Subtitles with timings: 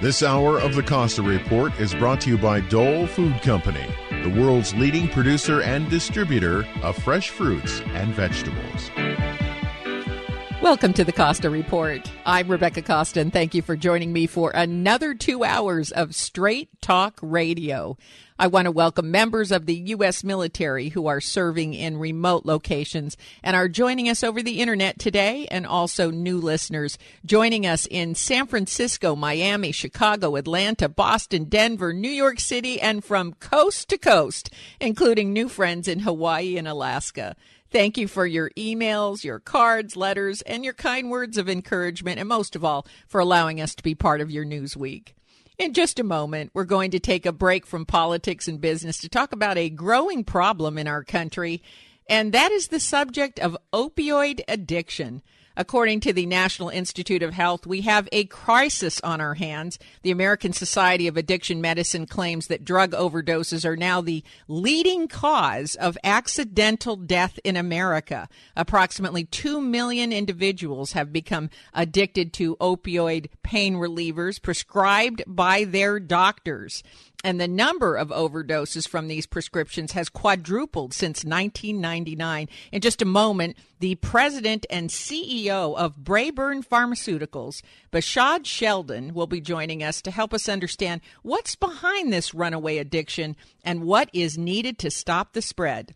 [0.00, 3.86] This hour of the Costa Report is brought to you by Dole Food Company,
[4.22, 8.90] the world's leading producer and distributor of fresh fruits and vegetables.
[10.62, 12.10] Welcome to the Costa Report.
[12.24, 16.70] I'm Rebecca Costa, and thank you for joining me for another two hours of straight
[16.80, 17.98] talk radio.
[18.40, 20.24] I want to welcome members of the U.S.
[20.24, 25.46] military who are serving in remote locations and are joining us over the internet today,
[25.50, 26.96] and also new listeners
[27.26, 33.34] joining us in San Francisco, Miami, Chicago, Atlanta, Boston, Denver, New York City, and from
[33.34, 34.48] coast to coast,
[34.80, 37.36] including new friends in Hawaii and Alaska.
[37.70, 42.26] Thank you for your emails, your cards, letters, and your kind words of encouragement, and
[42.26, 45.14] most of all, for allowing us to be part of your news week.
[45.60, 49.10] In just a moment, we're going to take a break from politics and business to
[49.10, 51.62] talk about a growing problem in our country,
[52.08, 55.20] and that is the subject of opioid addiction.
[55.56, 59.78] According to the National Institute of Health, we have a crisis on our hands.
[60.02, 65.74] The American Society of Addiction Medicine claims that drug overdoses are now the leading cause
[65.74, 68.28] of accidental death in America.
[68.56, 76.82] Approximately 2 million individuals have become addicted to opioid pain relievers prescribed by their doctors
[77.22, 82.48] and the number of overdoses from these prescriptions has quadrupled since 1999.
[82.72, 87.62] In just a moment, the president and CEO of Braeburn Pharmaceuticals,
[87.92, 93.36] Behshad Sheldon, will be joining us to help us understand what's behind this runaway addiction
[93.64, 95.94] and what is needed to stop the spread.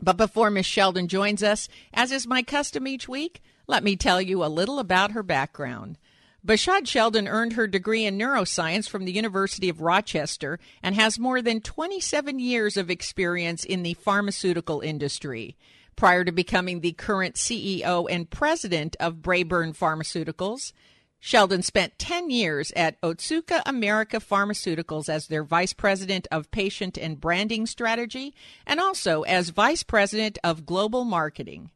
[0.00, 4.22] But before Miss Sheldon joins us, as is my custom each week, let me tell
[4.22, 5.98] you a little about her background.
[6.48, 11.42] Behshad Sheldon earned her degree in neuroscience from the University of Rochester and has more
[11.42, 15.58] than 27 years of experience in the pharmaceutical industry.
[15.94, 20.72] Prior to becoming the current CEO and president of Braeburn Pharmaceuticals,
[21.20, 27.20] Sheldon spent 10 years at Otsuka America Pharmaceuticals as their vice president of patient and
[27.20, 28.34] branding strategy
[28.66, 31.72] and also as vice president of global marketing.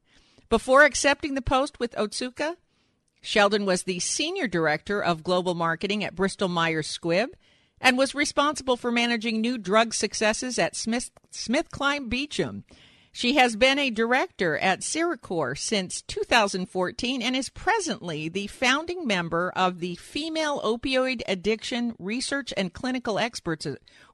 [0.49, 2.57] Before accepting the post with Otsuka,
[3.23, 7.29] Sheldon was the senior director of global marketing at Bristol Myers Squibb
[7.81, 12.65] and was responsible for managing new drug successes at Smith SmithKline Beecham.
[13.15, 19.53] She has been a director at Cerecor since 2014 and is presently the founding member
[19.55, 23.67] of the Female Opioid Addiction Research and Clinical Experts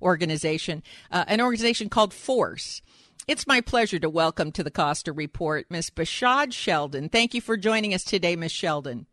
[0.02, 0.82] Organization,
[1.12, 2.82] uh, an organization called FORCE.
[3.26, 7.08] It's my pleasure to welcome to the Costa Report Miss Behshad Sheldon.
[7.08, 9.06] Thank you for joining us today, Miss Sheldon.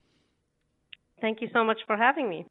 [1.20, 2.46] Thank you so much for having me.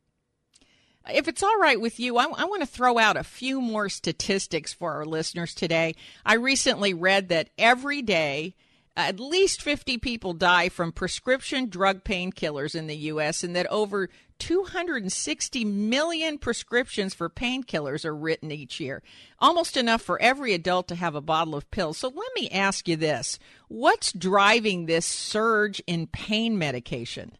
[1.12, 3.90] If it's all right with you, I, I, want to throw out a few more
[3.90, 5.94] statistics for our listeners today.
[6.24, 8.54] I recently read that every day,
[8.96, 14.08] at least 50 people die from prescription drug painkillers in the U.S., and that over
[14.38, 19.02] 260 million prescriptions for painkillers are written each year,
[19.38, 21.98] almost enough for every adult to have a bottle of pills.
[21.98, 27.32] So let me ask you this what's driving this surge in pain medication?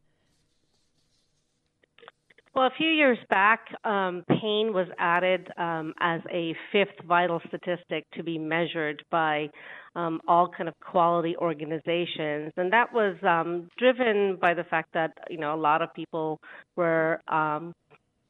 [2.55, 8.07] Well, a few years back, um, pain was added um, as a fifth vital statistic
[8.15, 9.49] to be measured by
[9.97, 15.11] um, all kind of quality organizations, and that was um, driven by the fact that
[15.29, 16.39] you know a lot of people
[16.77, 17.75] were um,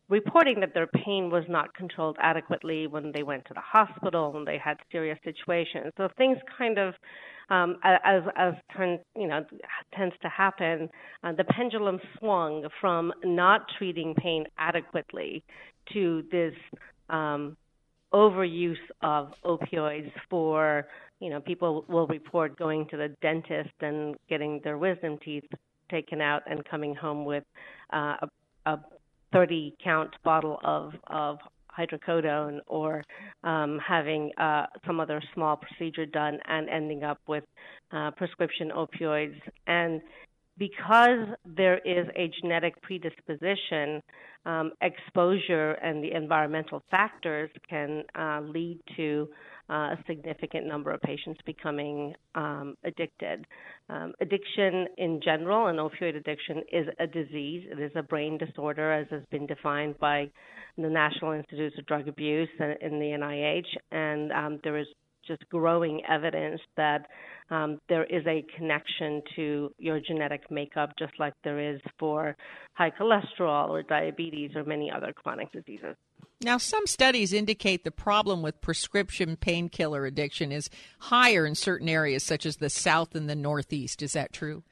[0.08, 4.46] reporting that their pain was not controlled adequately when they went to the hospital and
[4.46, 5.92] they had serious situations.
[5.96, 6.94] So things kind of
[7.50, 9.44] um, as as turn, you know
[9.94, 10.88] tends to happen,
[11.22, 15.42] uh, the pendulum swung from not treating pain adequately
[15.92, 16.54] to this
[17.10, 17.56] um,
[18.14, 20.86] overuse of opioids for
[21.20, 25.44] you know, people will report going to the dentist and getting their wisdom teeth
[25.90, 27.44] taken out and coming home with
[27.92, 28.28] uh, a,
[28.66, 28.84] a
[29.34, 31.38] 30 count bottle of, of
[31.76, 33.02] hydrocodone or
[33.42, 37.44] um, having uh, some other small procedure done and ending up with
[37.92, 39.38] uh, prescription opioids.
[39.66, 40.00] And
[40.56, 44.00] because there is a genetic predisposition,
[44.46, 49.28] um, exposure and the environmental factors can uh, lead to
[49.70, 53.46] uh, a significant number of patients becoming um, addicted.
[53.88, 57.66] Um, addiction in general, and opioid addiction, is a disease.
[57.70, 60.30] It is a brain disorder, as has been defined by
[60.76, 64.86] the National Institutes of Drug Abuse and in the NIH, and um, there is
[65.26, 67.06] just growing evidence that
[67.50, 72.36] um, there is a connection to your genetic makeup, just like there is for
[72.74, 75.96] high cholesterol or diabetes or many other chronic diseases.
[76.44, 82.22] Now, some studies indicate the problem with prescription painkiller addiction is higher in certain areas,
[82.22, 84.02] such as the South and the Northeast.
[84.02, 84.62] Is that true?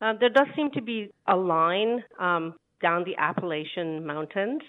[0.00, 4.60] Uh, there does seem to be a line um, down the Appalachian Mountains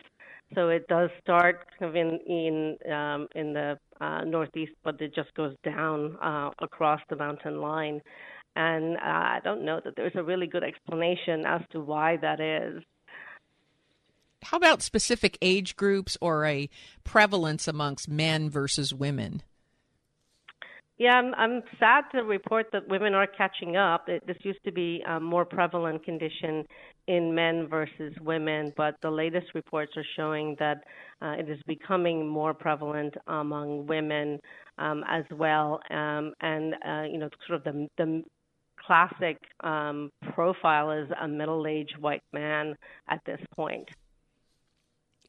[0.54, 5.16] so it does start kind of in in um, in the uh, northeast, but it
[5.16, 8.02] just goes down uh, across the mountain line.
[8.56, 12.40] And uh, I don't know that there's a really good explanation as to why that
[12.40, 12.84] is.
[14.46, 16.70] How about specific age groups or a
[17.04, 19.42] prevalence amongst men versus women?
[20.98, 24.08] Yeah, I'm, I'm sad to report that women are catching up.
[24.08, 26.66] It, this used to be a more prevalent condition
[27.08, 30.84] in men versus women, but the latest reports are showing that
[31.22, 34.40] uh, it is becoming more prevalent among women
[34.78, 35.82] um, as well.
[35.90, 38.24] Um, and uh, you know, sort of the the
[38.86, 42.76] classic um, profile is a middle-aged white man
[43.10, 43.90] at this point.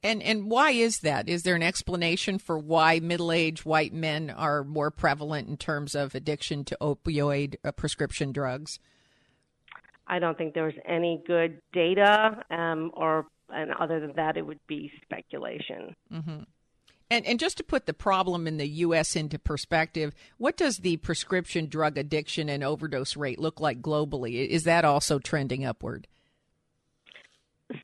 [0.03, 1.27] And and why is that?
[1.27, 6.15] Is there an explanation for why middle-aged white men are more prevalent in terms of
[6.15, 8.79] addiction to opioid uh, prescription drugs?
[10.07, 14.59] I don't think there's any good data, um, or and other than that, it would
[14.67, 15.95] be speculation.
[16.13, 16.43] Mm-hmm.
[17.09, 19.15] And and just to put the problem in the U.S.
[19.15, 24.47] into perspective, what does the prescription drug addiction and overdose rate look like globally?
[24.47, 26.07] Is that also trending upward?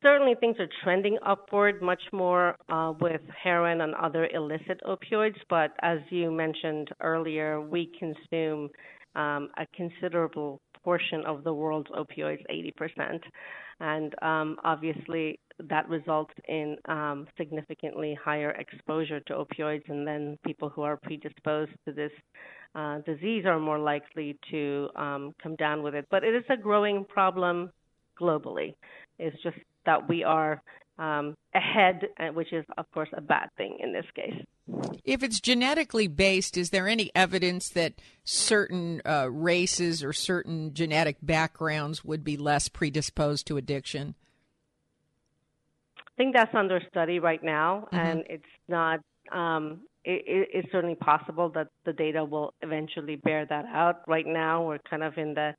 [0.02, 5.36] Certainly things are trending upward much more uh, with heroin and other illicit opioids.
[5.50, 8.70] But as you mentioned earlier, we consume
[9.16, 13.20] um, a considerable portion of the world's opioids, 80%.
[13.80, 15.40] And um, obviously,
[15.70, 21.72] that results in um, significantly higher exposure to opioids, and then people who are predisposed
[21.86, 22.12] to this
[22.76, 26.08] uh, disease are more likely to um, come down with it.
[26.10, 27.72] But it is a growing problem
[28.20, 28.76] globally.
[29.20, 30.62] It's just that we are
[31.00, 34.46] um, ahead, uh, which is, of course, a bad thing in this case.
[35.04, 37.94] If it's genetically based, is there any evidence that
[38.24, 44.16] certain uh, races or certain genetic backgrounds would be less predisposed to addiction?
[45.98, 47.96] I think that's under study right now, mm-hmm.
[47.96, 49.00] and it's not.
[49.32, 54.02] Um, it, it's certainly possible that the data will eventually bear that out.
[54.08, 55.56] Right now, we're kind of in the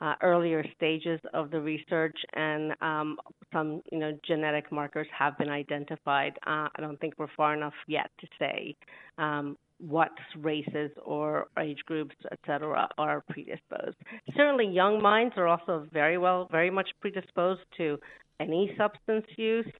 [0.00, 3.18] uh, earlier stages of the research, and um,
[3.52, 6.32] some you know genetic markers have been identified.
[6.46, 8.74] Uh, I don't think we're far enough yet to say
[9.18, 13.96] um, what races or age groups, et cetera, are predisposed.
[14.36, 17.98] Certainly, young minds are also very well, very much predisposed to
[18.40, 19.70] any substance use.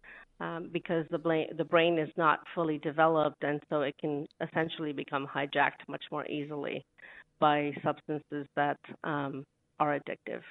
[0.42, 4.90] Um, because the, bla- the brain is not fully developed, and so it can essentially
[4.90, 6.82] become hijacked much more easily
[7.40, 9.44] by substances that um,
[9.80, 10.42] are addictive.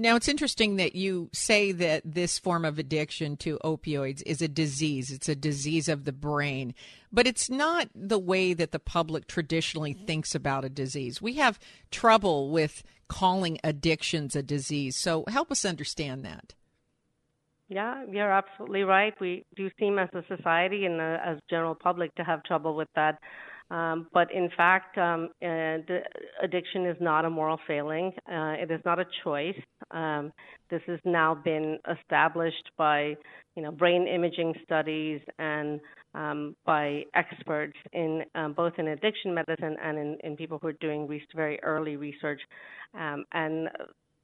[0.00, 4.46] Now, it's interesting that you say that this form of addiction to opioids is a
[4.46, 5.10] disease.
[5.10, 6.72] It's a disease of the brain,
[7.12, 11.20] but it's not the way that the public traditionally thinks about a disease.
[11.20, 11.58] We have
[11.90, 14.96] trouble with calling addictions a disease.
[14.96, 16.54] So, help us understand that.
[17.68, 19.14] Yeah, you're absolutely right.
[19.20, 22.88] We do seem as a society and uh, as general public to have trouble with
[22.94, 23.18] that.
[23.70, 25.78] Um, but in fact, um, uh,
[26.42, 28.12] addiction is not a moral failing.
[28.26, 29.58] Uh, it is not a choice.
[29.90, 30.32] Um,
[30.70, 33.14] this has now been established by,
[33.56, 35.80] you know, brain imaging studies and
[36.14, 40.72] um, by experts in um, both in addiction medicine and in, in people who are
[40.74, 42.40] doing re- very early research,
[42.94, 43.68] um, and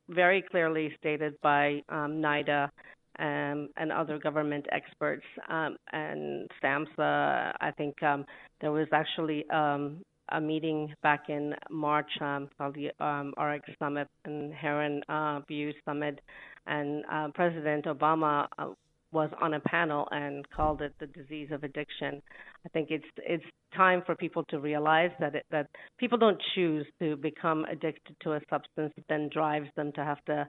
[0.09, 2.71] very clearly stated by NIDA
[3.19, 7.55] um, and other government experts um, and SAMHSA.
[7.61, 8.25] I think um,
[8.61, 14.09] there was actually um, a meeting back in March um, called the um, RX Summit
[14.25, 16.21] and Heroin uh, Abuse Summit,
[16.67, 18.69] and uh, President Obama uh,
[19.13, 22.21] was on a panel and called it the disease of addiction.
[22.67, 23.45] I think it's it's
[23.77, 28.33] time for people to realize that it, that people don't choose to become addicted to
[28.33, 30.47] a substance that then drives them to have to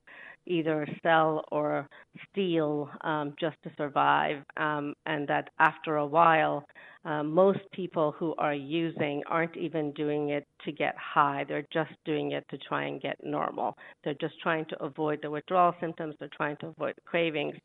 [0.48, 1.88] either sell or
[2.32, 6.66] steal um, just to survive, um, and that after a while,
[7.06, 11.46] uh, most people who are using aren't even doing it to get high.
[11.48, 13.76] They're just doing it to try and get normal.
[14.04, 16.16] They're just trying to avoid the withdrawal symptoms.
[16.20, 17.56] They're trying to avoid cravings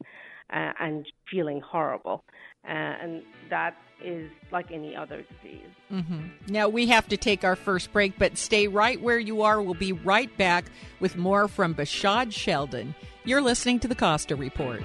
[0.53, 2.23] uh, and feeling horrible.
[2.65, 5.67] Uh, and that is like any other disease.
[5.91, 6.29] Mm-hmm.
[6.49, 9.61] Now, we have to take our first break, but stay right where you are.
[9.61, 10.67] We'll be right back
[11.01, 12.95] with more from Behshad Sheldon.
[13.25, 14.85] You're listening to the Costa Report.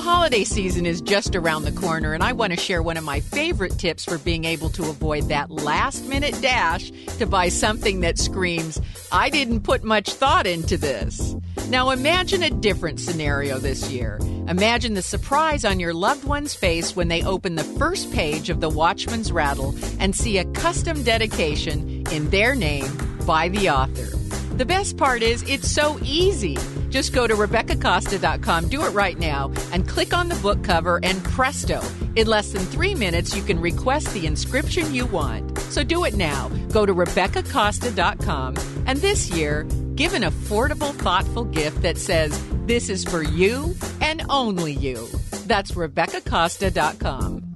[0.00, 3.20] holiday season is just around the corner, and I want to share one of my
[3.20, 8.18] favorite tips for being able to avoid that last minute dash to buy something that
[8.18, 11.34] screams, I didn't put much thought into this.
[11.68, 14.18] Now imagine a different scenario this year.
[14.48, 18.60] Imagine the surprise on your loved one's face when they open the first page of
[18.60, 22.86] the Watchman's Rattle and see a custom dedication in their name
[23.26, 24.17] by the author.
[24.58, 26.58] The best part is it's so easy.
[26.90, 31.22] Just go to RebeccaCosta.com, do it right now, and click on the book cover, and
[31.22, 31.80] presto,
[32.16, 35.56] in less than three minutes, you can request the inscription you want.
[35.70, 36.48] So do it now.
[36.72, 39.62] Go to RebeccaCosta.com, and this year,
[39.94, 42.36] give an affordable, thoughtful gift that says,
[42.66, 45.06] This is for you and only you.
[45.46, 47.47] That's RebeccaCosta.com.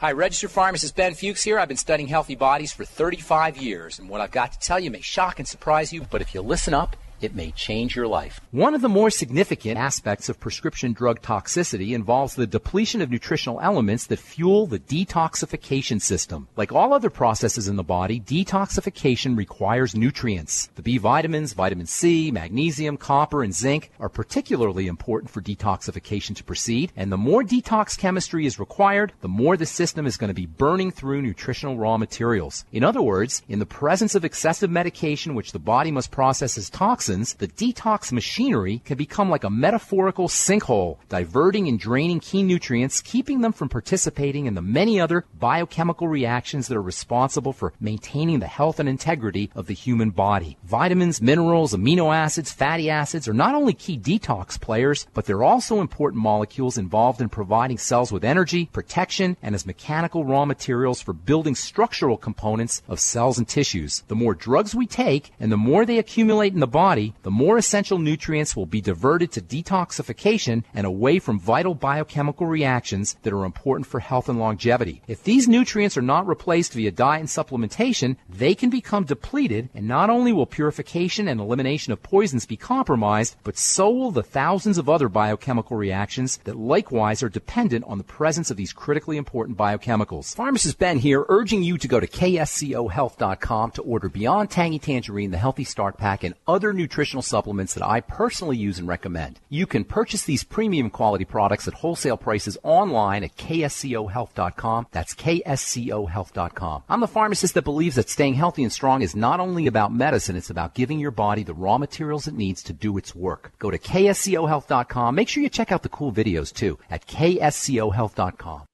[0.00, 1.58] Hi, registered pharmacist Ben Fuchs here.
[1.58, 4.90] I've been studying healthy bodies for 35 years, and what I've got to tell you
[4.90, 8.40] may shock and surprise you, but if you listen up, it may change your life.
[8.50, 13.60] One of the more significant aspects of prescription drug toxicity involves the depletion of nutritional
[13.60, 16.48] elements that fuel the detoxification system.
[16.56, 20.68] Like all other processes in the body, detoxification requires nutrients.
[20.74, 26.44] The B vitamins, vitamin C, magnesium, copper, and zinc are particularly important for detoxification to
[26.44, 30.34] proceed, and the more detox chemistry is required, the more the system is going to
[30.34, 32.64] be burning through nutritional raw materials.
[32.72, 36.70] In other words, in the presence of excessive medication which the body must process as
[36.70, 42.42] toxins, toxins, the detox machinery can become like a metaphorical sinkhole, diverting and draining key
[42.42, 47.72] nutrients, keeping them from participating in the many other biochemical reactions that are responsible for
[47.80, 50.56] maintaining the health and integrity of the human body.
[50.64, 55.80] Vitamins, minerals, amino acids, fatty acids are not only key detox players, but they're also
[55.80, 61.12] important molecules involved in providing cells with energy, protection, and as mechanical raw materials for
[61.12, 64.04] building structural components of cells and tissues.
[64.08, 67.30] The more drugs we take and the more they accumulate in the body, body, the
[67.30, 73.32] more essential nutrients will be diverted to detoxification and away from vital biochemical reactions that
[73.32, 75.02] are important for health and longevity.
[75.06, 79.88] If these nutrients are not replaced via diet and supplementation, they can become depleted, and
[79.88, 84.78] not only will purification and elimination of poisons be compromised, but so will the thousands
[84.78, 89.56] of other biochemical reactions that likewise are dependent on the presence of these critically important
[89.56, 90.34] biochemicals.
[90.34, 95.38] Pharmacist Ben here, urging you to go to kscohealth.com to order Beyond Tangy Tangerine, the
[95.38, 99.38] Healthy Start Pack, and other nutrients nutritional supplements that I personally use and recommend.
[99.48, 104.88] You can purchase these premium quality products at wholesale prices online at kscohealth.com.
[104.90, 106.82] That's kscohealth.com.
[106.88, 110.34] I'm the pharmacist that believes that staying healthy and strong is not only about medicine,
[110.34, 113.52] it's about giving your body the raw materials it needs to do its work.
[113.60, 115.14] Go to kscohealth.com.
[115.14, 118.64] Make sure you check out the cool videos too at kscohealth.com.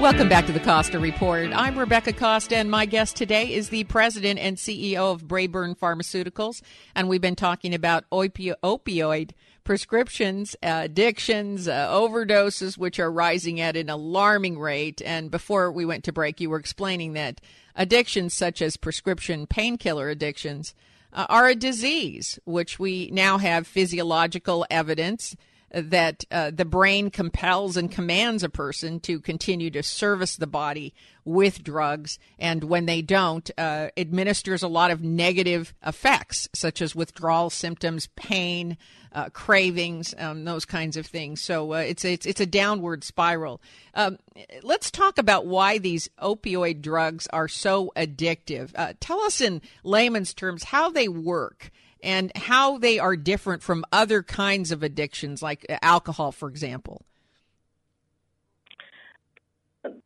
[0.00, 1.50] Welcome back to the Costa Report.
[1.54, 6.62] I'm Rebecca Costa, and my guest today is the president and CEO of Braeburn Pharmaceuticals.
[6.94, 13.60] And we've been talking about opi- opioid prescriptions, uh, addictions, uh, overdoses, which are rising
[13.60, 15.02] at an alarming rate.
[15.04, 17.42] And before we went to break, you were explaining that
[17.76, 20.74] addictions such as prescription painkiller addictions
[21.12, 25.36] uh, are a disease, which we now have physiological evidence
[25.72, 30.94] that uh, the brain compels and commands a person to continue to service the body
[31.24, 36.94] with drugs, and when they don't, uh, administers a lot of negative effects, such as
[36.94, 38.76] withdrawal symptoms, pain,
[39.12, 41.40] uh, cravings, um, those kinds of things.
[41.40, 43.60] So uh, it's it's it's a downward spiral.
[43.94, 44.18] Um,
[44.62, 48.70] let's talk about why these opioid drugs are so addictive.
[48.74, 51.70] Uh, tell us in layman's terms how they work
[52.02, 57.02] and how they are different from other kinds of addictions, like alcohol, for example?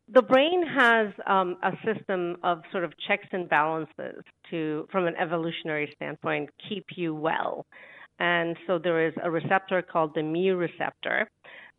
[0.08, 5.14] The brain has um, a system of sort of checks and balances to, from an
[5.16, 7.66] evolutionary standpoint, keep you well.
[8.20, 11.28] And so there is a receptor called the mu receptor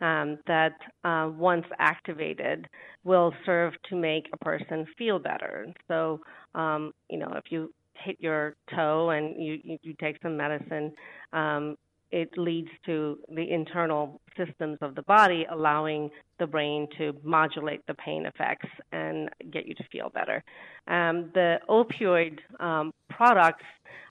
[0.01, 0.73] um, that,
[1.05, 2.67] uh, once activated,
[3.05, 5.67] will serve to make a person feel better.
[5.87, 6.19] So,
[6.53, 7.73] um, you know, if you
[8.03, 10.93] hit your toe and you, you, you take some medicine,
[11.33, 11.77] um,
[12.11, 16.09] it leads to the internal systems of the body allowing
[16.39, 20.43] the brain to modulate the pain effects and get you to feel better.
[20.87, 23.65] Um, the opioid um, products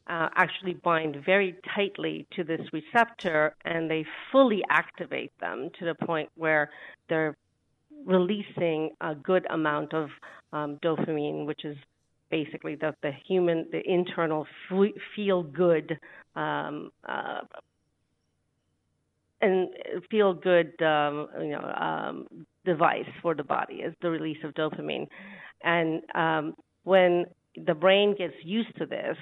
[0.07, 5.95] uh, actually bind very tightly to this receptor and they fully activate them to the
[5.95, 6.71] point where
[7.09, 7.37] they're
[8.05, 10.11] releasing a good amount of
[10.53, 11.76] um, dopamine, which is
[12.31, 14.47] basically the the human the internal
[15.14, 15.99] feel good
[16.37, 17.40] um, uh,
[19.40, 19.69] and
[20.11, 22.26] feel good um, you know um,
[22.64, 25.07] device for the body is the release of dopamine.
[25.62, 26.54] And um,
[26.85, 27.26] when
[27.66, 29.16] the brain gets used to this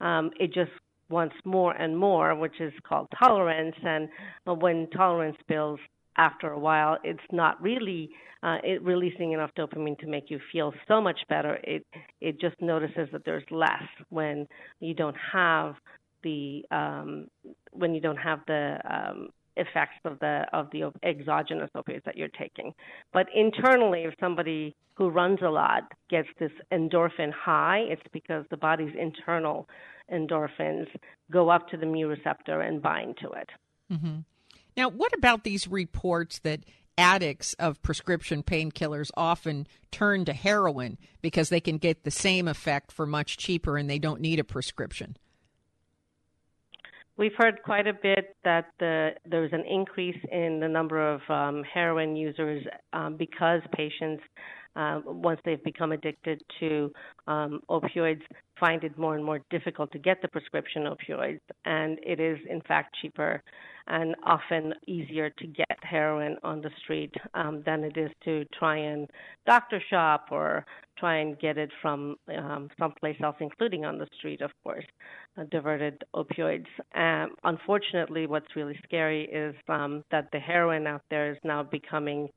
[0.00, 0.70] um, it just
[1.08, 3.76] wants more and more which is called tolerance.
[3.82, 4.08] And
[4.44, 5.80] when tolerance builds
[6.18, 8.10] after a while, it's not really
[8.42, 11.58] uh, it releasing enough dopamine to make you feel so much better.
[11.64, 11.86] It
[12.20, 14.46] it just notices that there's less when
[14.80, 15.74] you don't have
[16.22, 17.28] the um,
[17.72, 22.28] when you don't have the um, effects of the of the exogenous opiates that you're
[22.28, 22.72] taking.
[23.12, 28.56] But internally, if somebody who runs a lot gets this endorphin high, it's because the
[28.56, 29.68] body's internal
[30.12, 30.86] endorphins
[31.30, 33.48] go up to the mu receptor and bind to it.
[33.92, 34.18] Mm-hmm.
[34.78, 36.60] Now, what about these reports that
[36.96, 42.92] addicts of prescription painkillers often turn to heroin because they can get the same effect
[42.92, 45.16] for much cheaper and they don't need a prescription?
[47.16, 51.64] We've heard quite a bit that the, there's an increase in the number of um,
[51.64, 54.22] heroin users um, because patients,
[54.78, 56.90] uh, once they've become addicted to
[57.26, 58.22] um, opioids,
[58.60, 62.60] find it more and more difficult to get the prescription opioids, and it is in
[62.62, 63.42] fact cheaper
[63.88, 68.76] and often easier to get heroin on the street um, than it is to try
[68.76, 69.08] and
[69.46, 70.64] doctor shop or
[70.98, 74.84] try and get it from um, someplace else, including on the street, of course,
[75.38, 76.66] uh, diverted opioids.
[76.94, 82.28] Um, unfortunately, what's really scary is um, that the heroin out there is now becoming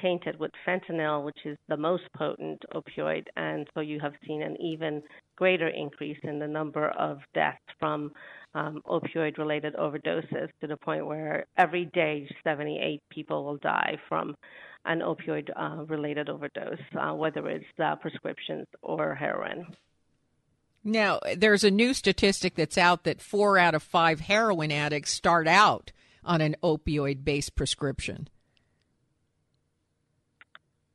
[0.00, 4.56] tainted with fentanyl, which is the most potent opioid, and so you have seen an
[4.60, 5.02] even
[5.36, 8.12] greater increase in the number of deaths from
[8.54, 14.34] um, opioid related overdoses to the point where every day 78 people will die from
[14.84, 19.66] an opioid uh, related overdose, uh, whether it's uh, prescriptions or heroin.
[20.84, 25.46] Now, there's a new statistic that's out that four out of five heroin addicts start
[25.46, 25.92] out
[26.24, 28.28] on an opioid based prescription.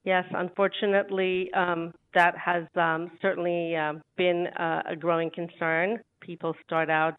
[0.03, 5.99] Yes, unfortunately, um, that has um, certainly uh, been uh, a growing concern.
[6.21, 7.17] People start out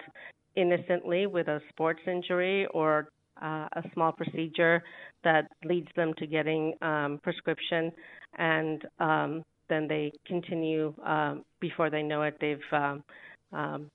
[0.54, 3.08] innocently with a sports injury or
[3.42, 4.82] uh, a small procedure
[5.24, 7.90] that leads them to getting um, prescription,
[8.38, 10.94] and um, then they continue.
[11.04, 13.02] Um, before they know it, they've um,
[13.52, 13.90] um,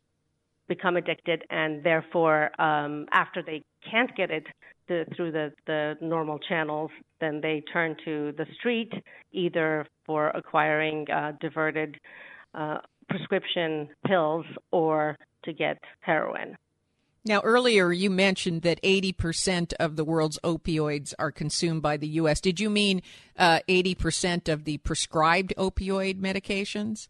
[0.67, 4.45] become addicted, and therefore, um, after they can't get it
[4.89, 8.91] the, through the, the normal channels, then they turn to the street
[9.31, 11.97] either for acquiring uh, diverted
[12.53, 16.57] uh, prescription pills or to get heroin.
[17.25, 22.41] Now, earlier you mentioned that 80% of the world's opioids are consumed by the U.S.
[22.41, 23.01] Did you mean
[23.37, 27.07] uh, 80% of the prescribed opioid medications?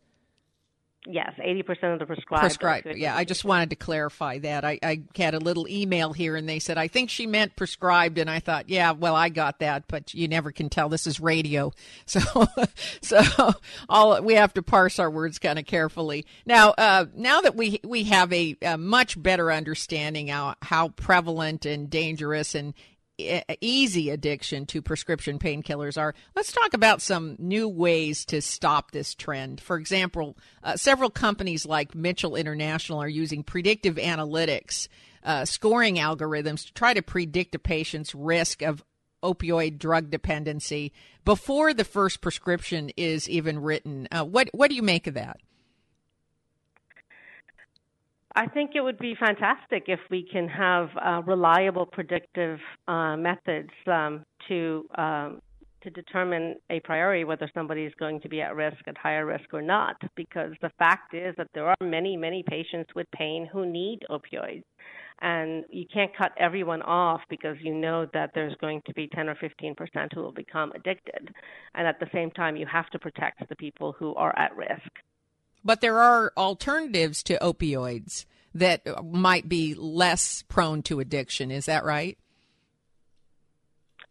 [1.11, 2.41] Yes, 80% of the prescribed.
[2.41, 3.15] Prescribed, yeah.
[3.15, 4.63] I just wanted to clarify that.
[4.63, 8.19] I, I, had a little email here and they said, I think she meant prescribed.
[8.19, 10.87] And I thought, yeah, well, I got that, but you never can tell.
[10.87, 11.73] This is radio.
[12.05, 12.47] So,
[13.01, 13.21] so
[13.87, 16.25] all we have to parse our words kind of carefully.
[16.45, 21.65] Now, uh, now that we, we have a, a much better understanding how, how prevalent
[21.65, 22.73] and dangerous and
[23.61, 26.13] easy addiction to prescription painkillers are.
[26.35, 29.61] Let's talk about some new ways to stop this trend.
[29.61, 34.87] For example, uh, several companies like Mitchell International are using predictive analytics,
[35.23, 38.83] uh, scoring algorithms to try to predict a patient's risk of
[39.23, 40.93] opioid drug dependency
[41.25, 44.07] before the first prescription is even written.
[44.11, 45.39] Uh, what what do you make of that?
[48.35, 53.71] I think it would be fantastic if we can have uh, reliable predictive uh, methods
[53.87, 55.41] um, to um,
[55.81, 59.53] to determine a priori whether somebody is going to be at risk, at higher risk
[59.53, 59.95] or not.
[60.15, 64.63] Because the fact is that there are many, many patients with pain who need opioids,
[65.21, 69.29] and you can't cut everyone off because you know that there's going to be 10
[69.29, 71.33] or 15 percent who will become addicted,
[71.73, 74.91] and at the same time you have to protect the people who are at risk.
[75.63, 81.51] But there are alternatives to opioids that might be less prone to addiction.
[81.51, 82.17] Is that right?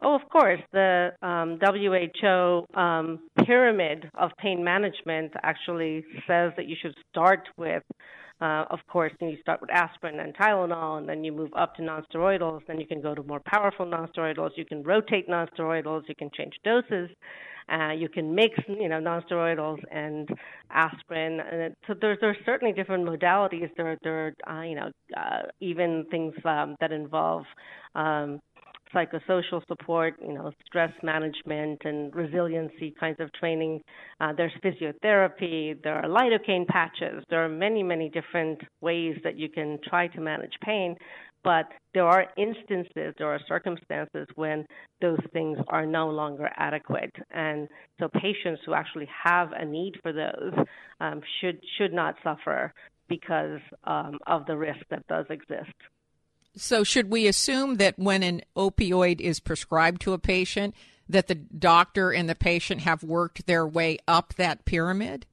[0.00, 0.60] Oh, of course.
[0.72, 7.82] The um, WHO um, pyramid of pain management actually says that you should start with,
[8.40, 11.82] uh, of course, you start with aspirin and Tylenol, and then you move up to
[11.82, 12.60] nonsteroidals.
[12.68, 14.50] Then you can go to more powerful nonsteroidals.
[14.54, 16.02] You can rotate nonsteroidals.
[16.08, 17.10] You can change doses.
[17.70, 20.28] Uh, you can mix, you know, nonsteroidals and
[20.70, 23.70] aspirin, and so there's there's certainly different modalities.
[23.76, 27.44] There there are, uh, you know, uh, even things um, that involve
[27.94, 28.40] um,
[28.94, 33.80] psychosocial support, you know, stress management and resiliency kinds of training.
[34.20, 35.80] Uh, there's physiotherapy.
[35.82, 37.22] There are lidocaine patches.
[37.30, 40.96] There are many, many different ways that you can try to manage pain.
[41.44, 44.66] But there are instances, there are circumstances when
[45.00, 50.12] those things are no longer adequate, and so patients who actually have a need for
[50.12, 50.52] those
[51.00, 52.74] um, should should not suffer
[53.08, 55.72] because um, of the risk that does exist.
[56.56, 60.74] So, should we assume that when an opioid is prescribed to a patient,
[61.08, 65.26] that the doctor and the patient have worked their way up that pyramid?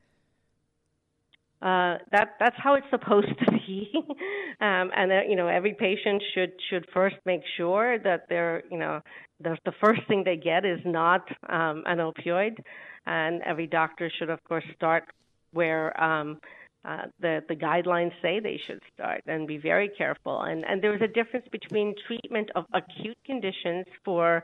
[1.61, 3.89] Uh, that that's how it's supposed to be,
[4.61, 8.77] um, and uh, you know every patient should should first make sure that they're you
[8.77, 8.99] know
[9.39, 12.57] the the first thing they get is not um, an opioid,
[13.05, 15.05] and every doctor should of course start
[15.53, 16.39] where um,
[16.83, 20.41] uh, the the guidelines say they should start and be very careful.
[20.41, 24.43] And and there's a difference between treatment of acute conditions for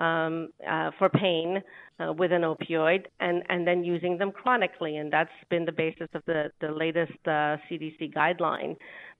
[0.00, 1.62] um, uh, for pain
[2.00, 4.96] uh, with an opioid and, and then using them chronically.
[4.96, 8.76] And that's been the basis of the, the latest uh, CDC guideline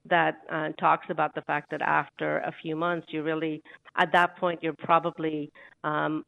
[0.09, 3.61] that uh, talks about the fact that after a few months, you really,
[3.95, 5.51] at that point, you're probably
[5.83, 6.25] um,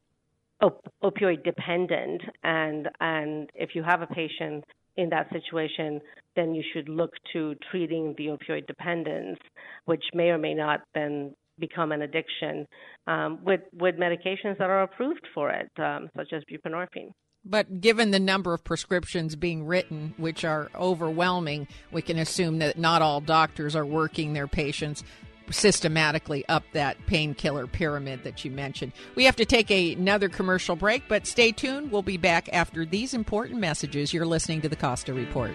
[0.62, 2.22] op- opioid dependent.
[2.44, 4.64] And, and if you have a patient
[4.96, 6.00] in that situation,
[6.36, 9.40] then you should look to treating the opioid dependence,
[9.86, 12.66] which may or may not then become an addiction
[13.06, 17.12] um, with with medications that are approved for it, um, such as buprenorphine.
[17.44, 22.78] But given the number of prescriptions being written, which are overwhelming, we can assume that
[22.78, 25.04] not all doctors are working their patients
[25.50, 28.92] systematically up that painkiller pyramid that you mentioned.
[29.14, 31.92] We have to take a, another commercial break, but stay tuned.
[31.92, 34.14] We'll be back after these important messages.
[34.14, 35.54] You're listening to the Costa Report.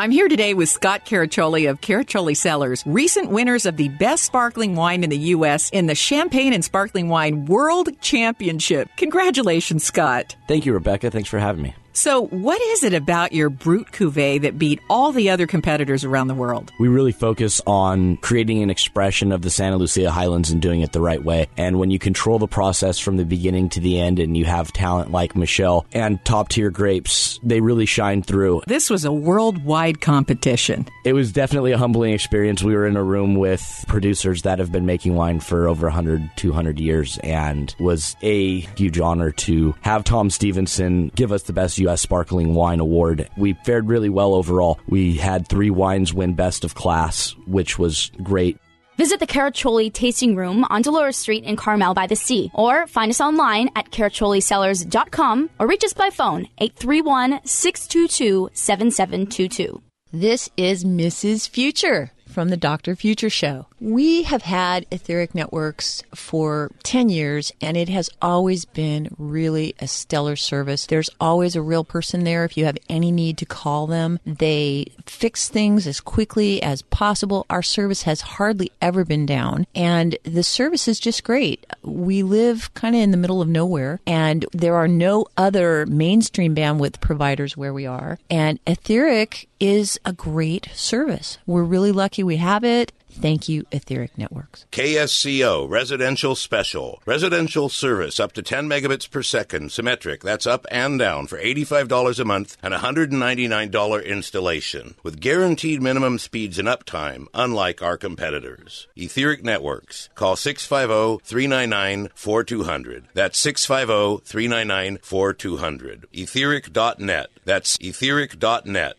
[0.00, 4.76] I'm here today with Scott Caraccioli of Caraccioli Cellars, recent winners of the best sparkling
[4.76, 5.70] wine in the U.S.
[5.70, 8.90] in the Champagne and Sparkling Wine World Championship.
[8.96, 10.36] Congratulations, Scott.
[10.46, 11.10] Thank you, Rebecca.
[11.10, 11.74] Thanks for having me.
[11.98, 16.28] So, what is it about your Brut Cuvée that beat all the other competitors around
[16.28, 16.70] the world?
[16.78, 20.92] We really focus on creating an expression of the Santa Lucia Highlands and doing it
[20.92, 21.48] the right way.
[21.56, 24.72] And when you control the process from the beginning to the end and you have
[24.72, 28.62] talent like Michelle and top tier grapes, they really shine through.
[28.68, 30.86] This was a worldwide competition.
[31.04, 32.62] It was definitely a humbling experience.
[32.62, 36.30] We were in a room with producers that have been making wine for over 100,
[36.36, 41.76] 200 years and was a huge honor to have Tom Stevenson give us the best
[41.88, 42.02] U.S.
[42.02, 43.28] Sparkling Wine Award.
[43.38, 44.78] We fared really well overall.
[44.86, 48.58] We had three wines win Best of Class, which was great.
[48.98, 53.10] Visit the Caraccioli Tasting Room on Dolores Street in Carmel by the Sea, or find
[53.10, 59.80] us online at caracciolicellars.com or reach us by phone 831 622 7722.
[60.12, 61.48] This is Mrs.
[61.48, 62.94] Future from the Dr.
[62.94, 63.66] Future Show.
[63.80, 69.88] We have had Etheric Networks for 10 years and it has always been really a
[69.88, 70.86] stellar service.
[70.86, 74.20] There's always a real person there if you have any need to call them.
[74.24, 77.46] They fix things as quickly as possible.
[77.50, 81.66] Our service has hardly ever been down and the service is just great.
[81.82, 86.54] We live kind of in the middle of nowhere and there are no other mainstream
[86.54, 88.18] bandwidth providers where we are.
[88.30, 91.38] And Etheric is a great service.
[91.46, 92.92] We're really lucky we have it.
[93.10, 94.66] Thank you, Etheric Networks.
[94.70, 97.02] KSCO Residential Special.
[97.06, 100.22] Residential service up to 10 megabits per second, symmetric.
[100.22, 104.94] That's up and down for $85 a month and $199 installation.
[105.02, 108.86] With guaranteed minimum speeds and uptime, unlike our competitors.
[108.96, 110.10] Etheric Networks.
[110.14, 113.08] Call 650 399 4200.
[113.14, 116.06] That's 650 399 4200.
[116.12, 117.30] Etheric.net.
[117.44, 118.97] That's etheric.net.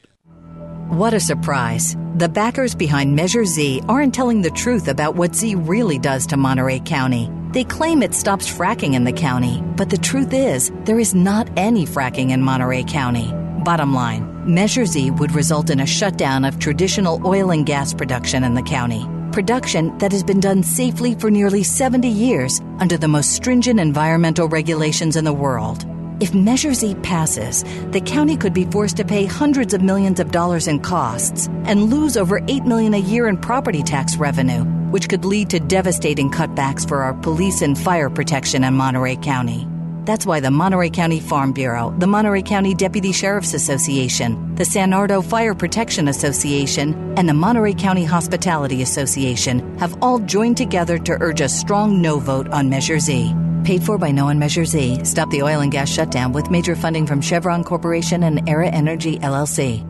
[0.89, 1.95] What a surprise.
[2.15, 6.35] The backers behind Measure Z aren't telling the truth about what Z really does to
[6.35, 7.29] Monterey County.
[7.51, 11.47] They claim it stops fracking in the county, but the truth is, there is not
[11.55, 13.31] any fracking in Monterey County.
[13.63, 18.43] Bottom line, Measure Z would result in a shutdown of traditional oil and gas production
[18.43, 19.07] in the county.
[19.31, 24.47] Production that has been done safely for nearly 70 years under the most stringent environmental
[24.47, 25.85] regulations in the world.
[26.19, 30.31] If Measure Z passes, the county could be forced to pay hundreds of millions of
[30.31, 35.07] dollars in costs and lose over 8 million a year in property tax revenue, which
[35.07, 39.65] could lead to devastating cutbacks for our police and fire protection in Monterey County.
[40.09, 44.91] That's why the Monterey County Farm Bureau, the Monterey County Deputy Sheriff's Association, the San
[44.91, 51.15] Ardo Fire Protection Association, and the Monterey County Hospitality Association have all joined together to
[51.21, 53.35] urge a strong no vote on Measure Z.
[53.63, 55.05] Paid for by No One Measure Z.
[55.05, 59.19] Stop the oil and gas shutdown with major funding from Chevron Corporation and Aera Energy
[59.19, 59.85] LLC.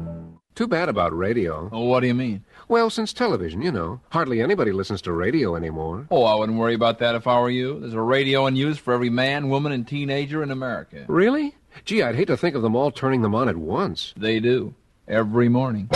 [0.54, 1.70] Too bad about radio.
[1.72, 2.44] Oh, what do you mean?
[2.70, 4.00] Well, since television, you know.
[4.12, 6.06] Hardly anybody listens to radio anymore.
[6.12, 7.80] Oh, I wouldn't worry about that if I were you.
[7.80, 11.04] There's a radio in use for every man, woman, and teenager in America.
[11.08, 11.56] Really?
[11.84, 14.14] Gee, I'd hate to think of them all turning them on at once.
[14.16, 14.76] They do.
[15.08, 15.90] Every morning.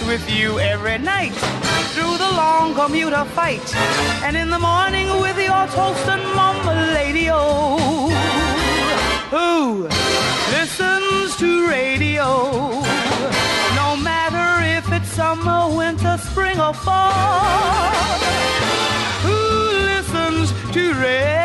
[0.00, 1.32] With you every night
[1.94, 3.76] through the long commute commuter fight.
[4.24, 8.08] And in the morning with your toast and mama lady oh
[9.30, 9.86] Who
[10.56, 12.26] listens to radio?
[13.76, 17.92] No matter if it's summer, winter, spring, or fall.
[19.22, 19.38] Who
[19.92, 21.41] listens to radio?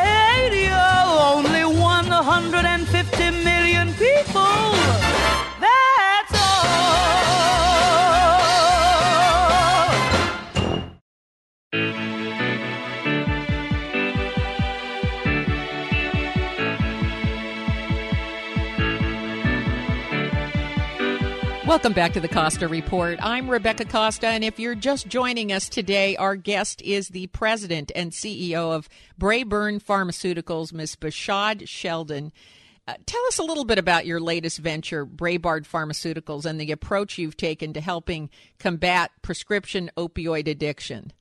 [21.78, 23.20] Welcome back to the Costa Report.
[23.22, 27.92] I'm Rebecca Costa, and if you're just joining us today, our guest is the president
[27.96, 28.90] and CEO of
[29.22, 30.96] Braeburn Pharmaceuticals, Ms.
[30.96, 32.32] Behshad Sheldon.
[32.88, 37.20] Uh, tell us a little bit about your latest venture, Braeburn Pharmaceuticals, and the approach
[37.20, 41.13] you've taken to helping combat prescription opioid addiction.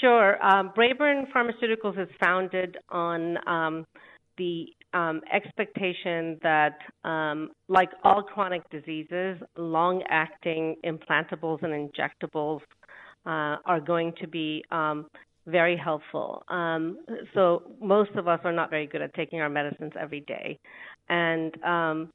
[0.00, 0.42] Sure.
[0.42, 3.86] Um, Pharmaceuticals is founded on um,
[4.42, 4.66] the
[4.98, 12.60] um, expectation that, um, like all chronic diseases, long acting implantables and injectables
[13.24, 15.06] uh, are going to be um,
[15.46, 16.42] very helpful.
[16.48, 16.98] Um,
[17.34, 20.58] so, most of us are not very good at taking our medicines every day.
[21.08, 22.10] And, um,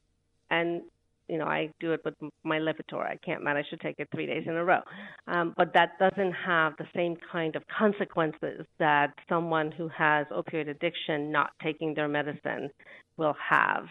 [0.50, 0.82] and
[1.28, 3.04] you know, I do it with my Lipitor.
[3.04, 4.80] I can't manage to take it three days in a row.
[5.26, 10.68] Um, but that doesn't have the same kind of consequences that someone who has opioid
[10.68, 12.70] addiction not taking their medicine
[13.16, 13.84] will have,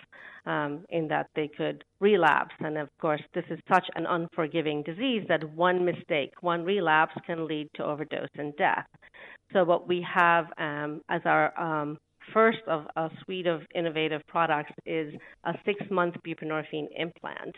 [0.46, 2.56] um, in that they could relapse.
[2.60, 7.48] And of course, this is such an unforgiving disease that one mistake, one relapse can
[7.48, 8.88] lead to overdose and death.
[9.54, 11.98] So, what we have um, as our um,
[12.34, 15.14] first of a suite of innovative products is
[15.46, 17.56] a six month buprenorphine implant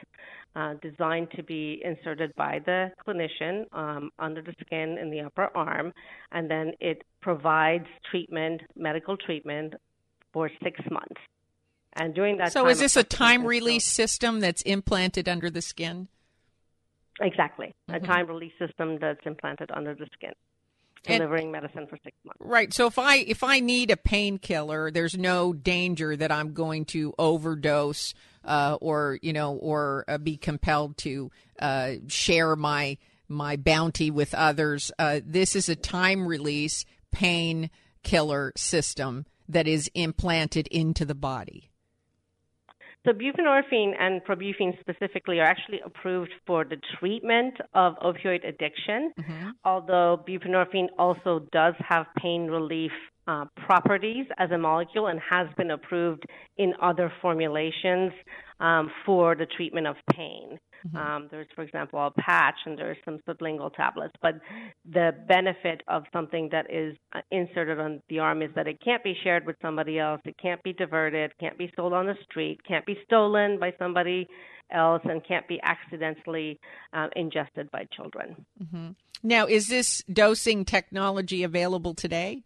[0.55, 5.49] uh, designed to be inserted by the clinician um, under the skin in the upper
[5.55, 5.93] arm,
[6.31, 9.73] and then it provides treatment, medical treatment,
[10.33, 11.21] for six months.
[11.93, 16.07] And during that so is this a time release system that's implanted under the skin?
[17.21, 18.03] Exactly, mm-hmm.
[18.03, 20.31] a time release system that's implanted under the skin
[21.03, 22.39] delivering and, medicine for six months.
[22.39, 22.73] Right.
[22.73, 27.13] So if I if I need a painkiller, there's no danger that I'm going to
[27.17, 34.11] overdose uh, or you know or uh, be compelled to uh, share my my bounty
[34.11, 34.91] with others.
[34.97, 37.69] Uh, this is a time release pain
[38.03, 41.69] killer system that is implanted into the body.
[43.05, 49.49] So buprenorphine and Probuphine specifically are actually approved for the treatment of opioid addiction, mm-hmm.
[49.63, 52.91] although buprenorphine also does have pain relief
[53.27, 56.25] uh, properties as a molecule and has been approved
[56.57, 58.11] in other formulations
[58.59, 60.59] um, for the treatment of pain.
[60.87, 60.97] Mm-hmm.
[60.97, 64.13] Um, there's, for example, a patch and there's some sublingual tablets.
[64.21, 64.35] But
[64.89, 69.03] the benefit of something that is uh, inserted on the arm is that it can't
[69.03, 72.59] be shared with somebody else, it can't be diverted, can't be sold on the street,
[72.67, 74.27] can't be stolen by somebody
[74.71, 76.59] else, and can't be accidentally
[76.93, 78.45] uh, ingested by children.
[78.63, 78.89] Mm-hmm.
[79.23, 82.43] Now, is this dosing technology available today?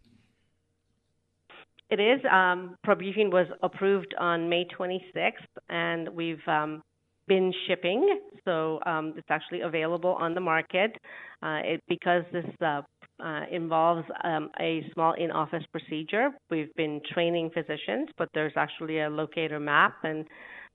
[1.90, 2.20] It is.
[2.30, 5.32] Um, Probuphine was approved on May 26th,
[5.68, 6.82] and we've um,
[7.26, 10.96] been shipping, so um, it's actually available on the market.
[11.42, 12.82] Uh, it, because this uh,
[13.22, 19.08] uh, involves um, a small in-office procedure, we've been training physicians, but there's actually a
[19.08, 20.24] locator map, and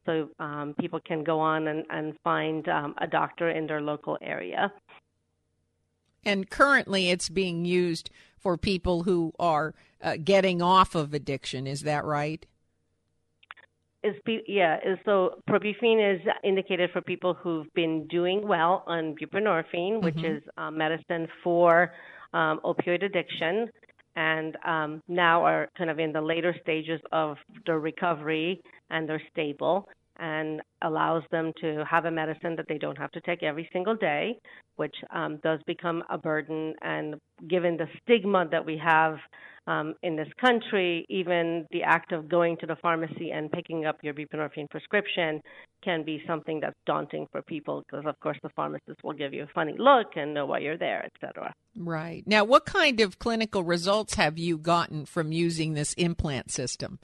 [0.05, 4.17] so um, people can go on and, and find um, a doctor in their local
[4.21, 4.71] area.
[6.23, 11.67] And currently, it's being used for people who are uh, getting off of addiction.
[11.67, 12.45] Is that right?
[14.01, 14.15] Is
[14.47, 20.15] yeah is so Probuphine is indicated for people who've been doing well on buprenorphine which
[20.15, 20.37] mm-hmm.
[20.37, 21.91] is uh, medicine for
[22.33, 23.69] um, opioid addiction
[24.15, 27.35] and um, now are kind of in the later stages of
[27.65, 29.87] their recovery and they're stable
[30.19, 33.95] and allows them to have a medicine that they don't have to take every single
[33.95, 34.37] day,
[34.75, 36.73] which um, does become a burden.
[36.81, 37.15] And
[37.47, 39.17] given the stigma that we have
[39.67, 43.97] um, in this country, even the act of going to the pharmacy and picking up
[44.01, 45.41] your buprenorphine prescription
[45.83, 49.43] can be something that's daunting for people because, of course, the pharmacist will give you
[49.43, 51.53] a funny look and know why you're there, etc.
[51.77, 52.23] Right.
[52.25, 56.99] Now, what kind of clinical results have you gotten from using this implant system?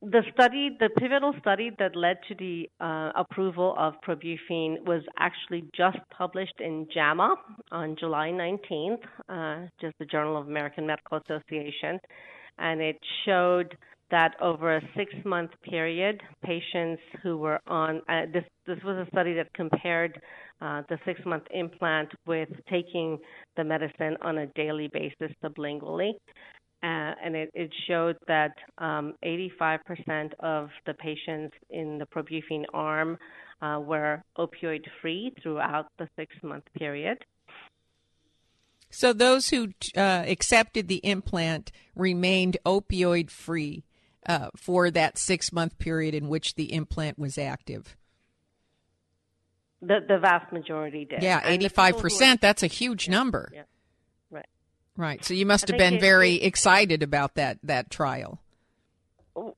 [0.00, 5.64] The study, the pivotal study that led to the uh, approval of Probuphine was actually
[5.76, 7.34] just published in JAMA
[7.72, 11.98] on July 19th, uh, just the Journal of American Medical Association,
[12.58, 13.76] and it showed
[14.12, 19.34] that over a six-month period, patients who were on uh, this this was a study
[19.34, 20.20] that compared
[20.60, 23.18] uh, the six-month implant with taking
[23.56, 26.12] the medicine on a daily basis sublingually,
[26.82, 26.86] uh,
[27.24, 33.18] and it, it, showed that um, 85% of the patients in the Probuphine arm
[33.60, 37.18] uh, were opioid free throughout the six month period.
[38.90, 43.84] So those who uh, accepted the implant remained opioid free
[44.26, 47.96] uh, for that six month period in which the implant was active.
[49.80, 51.22] The the vast majority did.
[51.22, 52.40] Yeah, eighty five percent.
[52.40, 53.50] That's a huge number.
[53.54, 53.62] Yeah.
[54.98, 55.24] Right.
[55.24, 58.40] So you must have been very it, excited about that that trial.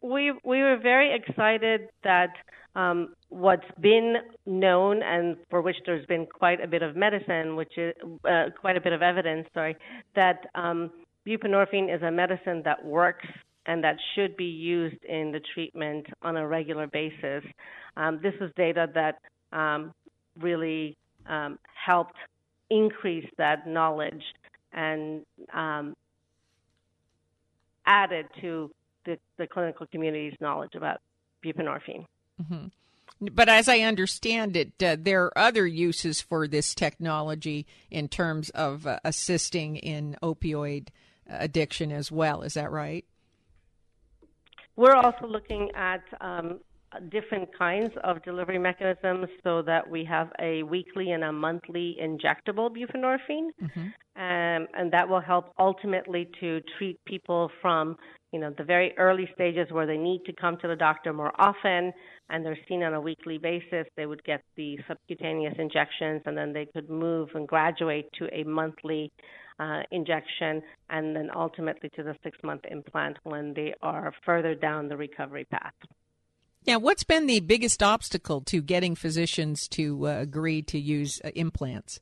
[0.02, 2.34] We we were very excited that
[2.76, 7.78] um, what's been known and for which there's been quite a bit of medicine, which
[7.78, 7.94] is
[8.28, 9.76] uh, quite a bit of evidence, sorry,
[10.14, 10.90] that um,
[11.26, 13.26] buprenorphine is a medicine that works
[13.64, 17.42] and that should be used in the treatment on a regular basis.
[17.96, 19.20] Um, this is data that
[19.56, 19.94] um,
[20.38, 22.16] really um, helped
[22.68, 24.22] increase that knowledge
[24.72, 25.94] and um,
[27.86, 28.70] added to
[29.04, 31.00] the, the, clinical community's knowledge about
[31.44, 32.06] buprenorphine.
[32.40, 32.66] Mm-hmm.
[33.32, 38.50] But as I understand it, uh, there are other uses for this technology in terms
[38.50, 40.88] of uh, assisting in opioid
[41.28, 42.42] addiction as well.
[42.42, 43.04] Is that right?
[44.76, 46.60] We're also looking at um,
[47.10, 52.70] different kinds of delivery mechanisms so that we have a weekly and a monthly injectable
[52.70, 53.50] buprenorphine.
[53.62, 53.86] Mm-hmm.
[54.16, 57.96] Um, and that will help ultimately to treat people from
[58.32, 61.32] you know the very early stages where they need to come to the doctor more
[61.38, 61.92] often
[62.28, 66.52] and they're seen on a weekly basis they would get the subcutaneous injections and then
[66.52, 69.10] they could move and graduate to a monthly
[69.58, 74.88] uh, injection and then ultimately to the six month implant when they are further down
[74.88, 75.74] the recovery path
[76.64, 81.30] yeah what's been the biggest obstacle to getting physicians to uh, agree to use uh,
[81.34, 82.00] implants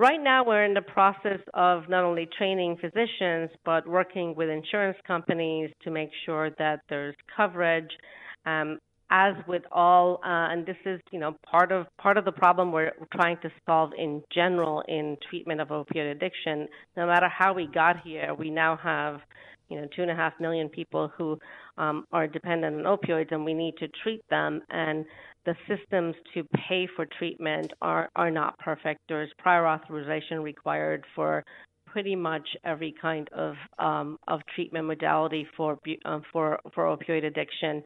[0.00, 4.96] Right now, we're in the process of not only training physicians, but working with insurance
[5.04, 7.90] companies to make sure that there's coverage.
[8.46, 8.78] Um,
[9.10, 12.72] as with all, uh, and this is, you know, part of part of the problem
[12.72, 16.68] we're trying to solve in general in treatment of opioid addiction.
[16.96, 19.20] No matter how we got here, we now have,
[19.68, 21.38] you know, two and a half million people who
[21.78, 24.60] um, are dependent on opioids, and we need to treat them.
[24.70, 25.04] And
[25.46, 29.00] the systems to pay for treatment are, are not perfect.
[29.08, 31.44] There's prior authorization required for
[31.86, 37.82] pretty much every kind of um, of treatment modality for um, for for opioid addiction,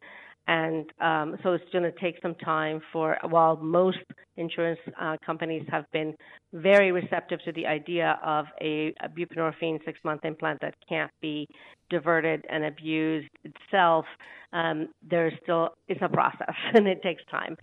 [0.47, 3.17] and um, so it's going to take some time for.
[3.29, 3.99] While most
[4.35, 6.15] insurance uh, companies have been
[6.51, 11.47] very receptive to the idea of a, a buprenorphine six month implant that can't be
[11.89, 14.05] diverted and abused itself,
[14.51, 17.55] um, there still is a process and it takes time.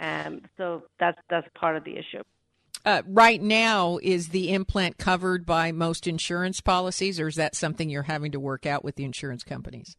[0.00, 2.22] Um, so that's that's part of the issue.
[2.84, 7.90] Uh, right now, is the implant covered by most insurance policies, or is that something
[7.90, 9.96] you're having to work out with the insurance companies?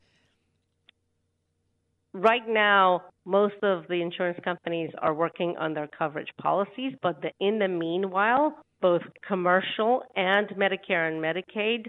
[2.14, 7.32] Right now, most of the insurance companies are working on their coverage policies, but the,
[7.40, 11.88] in the meanwhile, both commercial and Medicare and Medicaid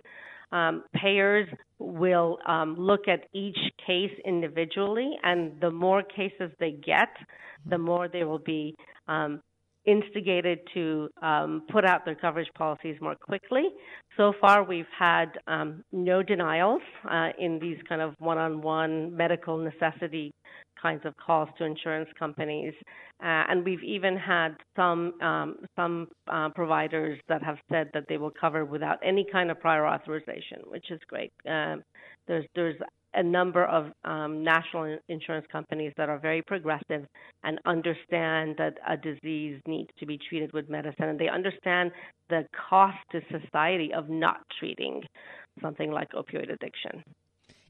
[0.53, 1.49] um, payers
[1.79, 7.09] will um, look at each case individually, and the more cases they get,
[7.67, 8.77] the more they will be
[9.09, 9.41] um,
[9.85, 13.65] instigated to um, put out their coverage policies more quickly.
[14.17, 19.17] So far, we've had um, no denials uh, in these kind of one on one
[19.17, 20.33] medical necessity
[20.81, 22.75] kinds of calls to insurance companies.
[23.23, 28.17] Uh, and we've even had some um, some uh, providers that have said that they
[28.17, 31.33] will cover without any kind of prior authorization, which is great.
[31.49, 31.83] Um,
[32.27, 32.77] there's there's
[33.15, 37.07] a number of um, national insurance companies that are very progressive
[37.45, 41.91] and understand that a disease needs to be treated with medicine, and they understand
[42.29, 45.03] the cost to society of not treating
[45.61, 47.05] something like opioid addiction.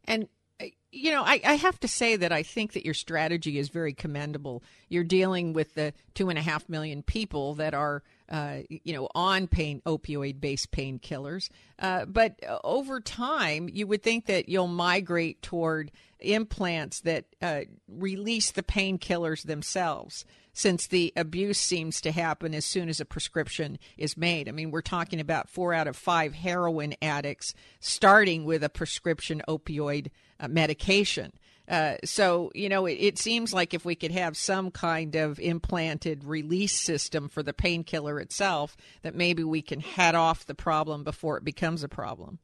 [0.05, 0.29] And
[0.91, 3.93] you know, I, I, have to say that I think that your strategy is very
[3.93, 4.63] commendable.
[4.89, 8.03] You're dealing with the two and a half million people that are,
[8.33, 11.51] uh, you know, on pain opioid based painkillers.
[11.79, 18.51] Uh, but over time, you would think that you'll migrate toward implants that uh, release
[18.51, 20.25] the painkillers themselves
[20.55, 24.49] since the abuse seems to happen as soon as a prescription is made.
[24.49, 29.43] I mean, we're talking about four out of five heroin addicts starting with a prescription
[29.49, 30.11] opioid
[30.41, 31.33] uh, medication.
[31.69, 35.39] Uh, so, you know, it, it, seems like if we could have some kind of
[35.39, 41.05] implanted release system for the painkiller itself, that maybe we can head off the problem
[41.05, 42.41] before it becomes a problem.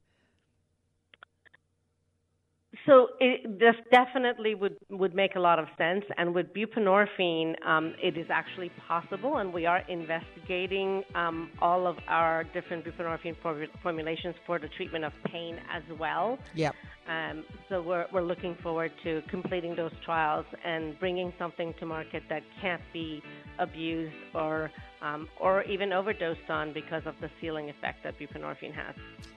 [2.86, 6.04] So it, this definitely would, would make a lot of sense.
[6.16, 11.96] And with buprenorphine, um, it is actually possible, and we are investigating um, all of
[12.08, 16.38] our different buprenorphine for, formulations for the treatment of pain as well.
[16.54, 16.74] Yep.
[17.08, 22.22] Um, so we're, we're looking forward to completing those trials and bringing something to market
[22.28, 23.22] that can't be
[23.58, 24.70] abused or
[25.02, 28.94] um, or even overdosed on because of the ceiling effect that buprenorphine has.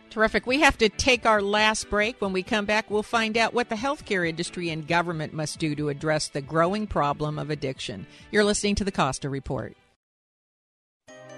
[0.10, 0.46] Terrific.
[0.46, 2.20] We have to take our last break.
[2.22, 5.74] When we come back, we'll find out what the healthcare industry and government must do
[5.76, 8.06] to address the growing problem of addiction.
[8.30, 9.76] You're listening to the Costa Report.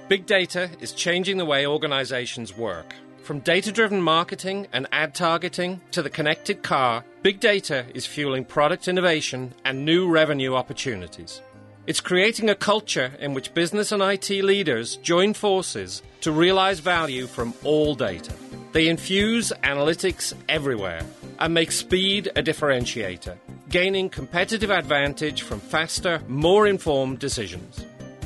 [0.09, 2.95] Big data is changing the way organizations work.
[3.23, 8.43] From data driven marketing and ad targeting to the connected car, big data is fueling
[8.43, 11.41] product innovation and new revenue opportunities.
[11.85, 17.27] It's creating a culture in which business and IT leaders join forces to realize value
[17.27, 18.33] from all data.
[18.71, 21.01] They infuse analytics everywhere
[21.39, 23.35] and make speed a differentiator,
[23.67, 27.85] gaining competitive advantage from faster, more informed decisions.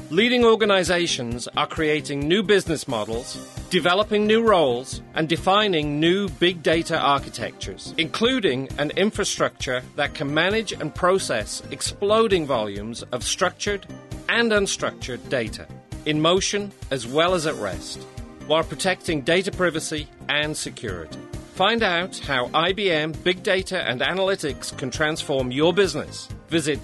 [0.09, 3.35] Leading organizations are creating new business models,
[3.69, 10.71] developing new roles, and defining new big data architectures, including an infrastructure that can manage
[10.71, 13.85] and process exploding volumes of structured
[14.29, 15.67] and unstructured data,
[16.05, 18.01] in motion as well as at rest,
[18.47, 21.19] while protecting data privacy and security.
[21.55, 26.29] Find out how IBM Big Data and Analytics can transform your business.
[26.47, 26.79] Visit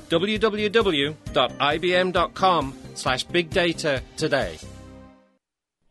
[2.94, 4.58] www.ibm.com/bigdata today.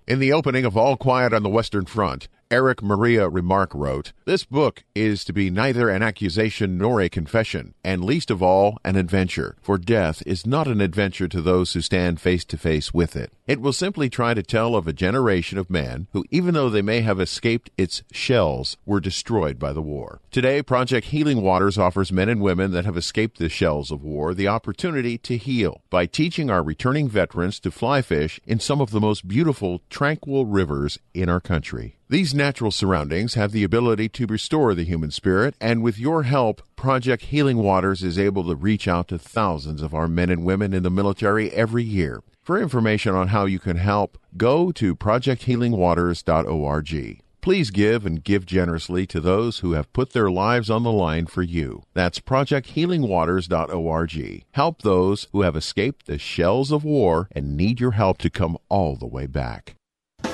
[0.07, 4.45] In the opening of All Quiet on the Western Front, Erich Maria Remarque wrote, This
[4.45, 8.95] book is to be neither an accusation nor a confession, and least of all, an
[8.97, 13.17] adventure, for death is not an adventure to those who stand face to face with
[13.17, 13.33] it.
[13.47, 16.83] It will simply try to tell of a generation of men who, even though they
[16.83, 20.21] may have escaped its shells, were destroyed by the war.
[20.31, 24.35] Today, Project Healing Waters offers men and women that have escaped the shells of war
[24.35, 28.91] the opportunity to heal by teaching our returning veterans to fly fish in some of
[28.91, 31.97] the most beautiful, tranquil rivers in our country.
[32.13, 36.61] These natural surroundings have the ability to restore the human spirit, and with your help,
[36.77, 40.75] Project Healing Waters is able to reach out to thousands of our men and women
[40.75, 42.23] in the military every year.
[42.43, 47.23] For information on how you can help, go to projecthealingwaters.org.
[47.41, 51.25] Please give and give generously to those who have put their lives on the line
[51.25, 51.85] for you.
[51.95, 54.45] That's projecthealingwaters.org.
[54.51, 58.59] Help those who have escaped the shells of war and need your help to come
[58.69, 59.77] all the way back.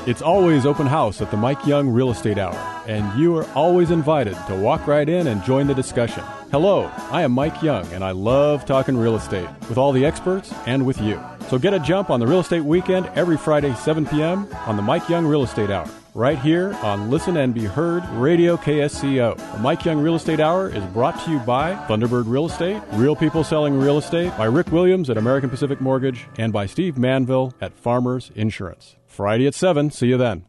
[0.06, 2.54] It's always open house at the Mike Young Real Estate Hour,
[2.86, 6.24] and you are always invited to walk right in and join the discussion.
[6.50, 10.50] Hello, I am Mike Young, and I love talking real estate with all the experts
[10.66, 11.22] and with you.
[11.48, 14.48] So get a jump on the real estate weekend every Friday, 7 p.m.
[14.66, 18.56] on the Mike Young Real Estate Hour, right here on Listen and Be Heard Radio
[18.56, 19.36] KSCO.
[19.36, 23.16] The Mike Young Real Estate Hour is brought to you by Thunderbird Real Estate, Real
[23.16, 27.52] People Selling Real Estate, by Rick Williams at American Pacific Mortgage, and by Steve Manville
[27.60, 28.97] at Farmers Insurance.
[29.18, 29.90] Friday at 7.
[29.90, 30.44] See you then.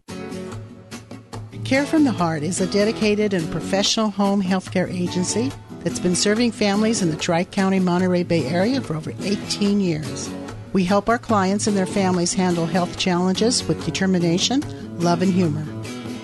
[1.65, 6.51] Care from the Heart is a dedicated and professional home healthcare agency that's been serving
[6.51, 10.29] families in the Tri County Monterey Bay area for over 18 years.
[10.71, 14.61] We help our clients and their families handle health challenges with determination,
[14.99, 15.63] love, and humor.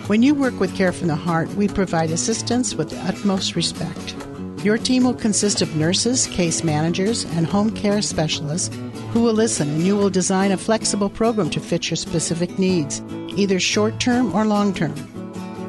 [0.05, 4.15] When you work with Care from the Heart, we provide assistance with the utmost respect.
[4.63, 8.69] Your team will consist of nurses, case managers, and home care specialists
[9.15, 13.01] who will listen, and you will design a flexible program to fit your specific needs,
[13.37, 14.93] either short term or long term.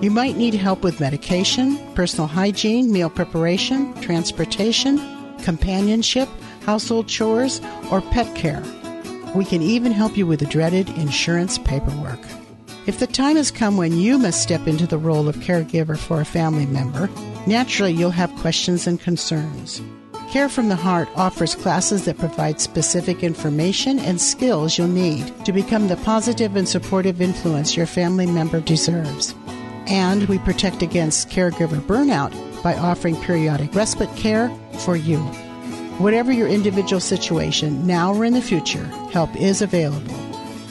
[0.03, 4.99] You might need help with medication, personal hygiene, meal preparation, transportation,
[5.45, 6.29] companionship,
[6.63, 7.61] household chores,
[7.93, 8.65] or pet care.
[9.37, 12.19] We can even help you with the dreaded insurance paperwork.
[12.89, 16.21] If the time has come when you must step into the role of caregiver for
[16.21, 17.09] a family member,
[17.47, 19.81] naturally you'll have questions and concerns.
[20.37, 25.51] Care from the Heart offers classes that provide specific information and skills you'll need to
[25.51, 29.35] become the positive and supportive influence your family member deserves.
[29.87, 35.21] And we protect against caregiver burnout by offering periodic respite care for you.
[36.01, 40.15] Whatever your individual situation, now or in the future, help is available.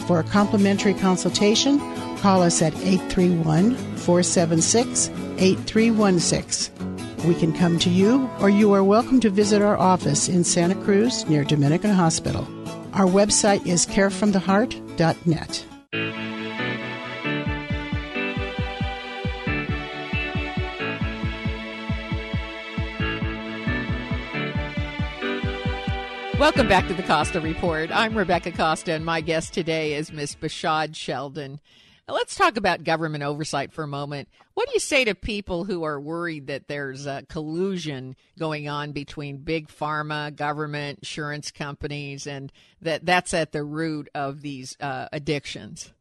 [0.05, 1.79] For a complimentary consultation,
[2.17, 5.09] call us at 831 476
[5.39, 6.94] 8316.
[7.23, 10.75] We can come to you, or you are welcome to visit our office in Santa
[10.75, 12.47] Cruz near Dominican Hospital.
[12.93, 15.65] Our website is carefromtheheart.net.
[26.37, 27.89] Welcome back to the Costa Report.
[27.91, 31.61] I'm Rebecca Costa, and my guest today is Miss Behshad Sheldon.
[32.07, 34.29] Now, let's talk about government oversight for a moment.
[34.53, 38.91] What do you say to people who are worried that there's a collusion going on
[38.91, 45.07] between big pharma, government, insurance companies, and that that's at the root of these uh,
[45.11, 45.93] addictions?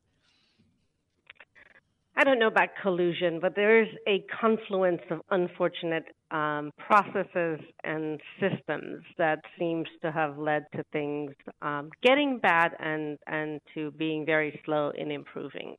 [2.17, 9.03] I don't know about collusion, but there's a confluence of unfortunate um, processes and systems
[9.17, 11.33] that seems to have led to things
[11.63, 15.77] um, getting bad and and to being very slow in improving.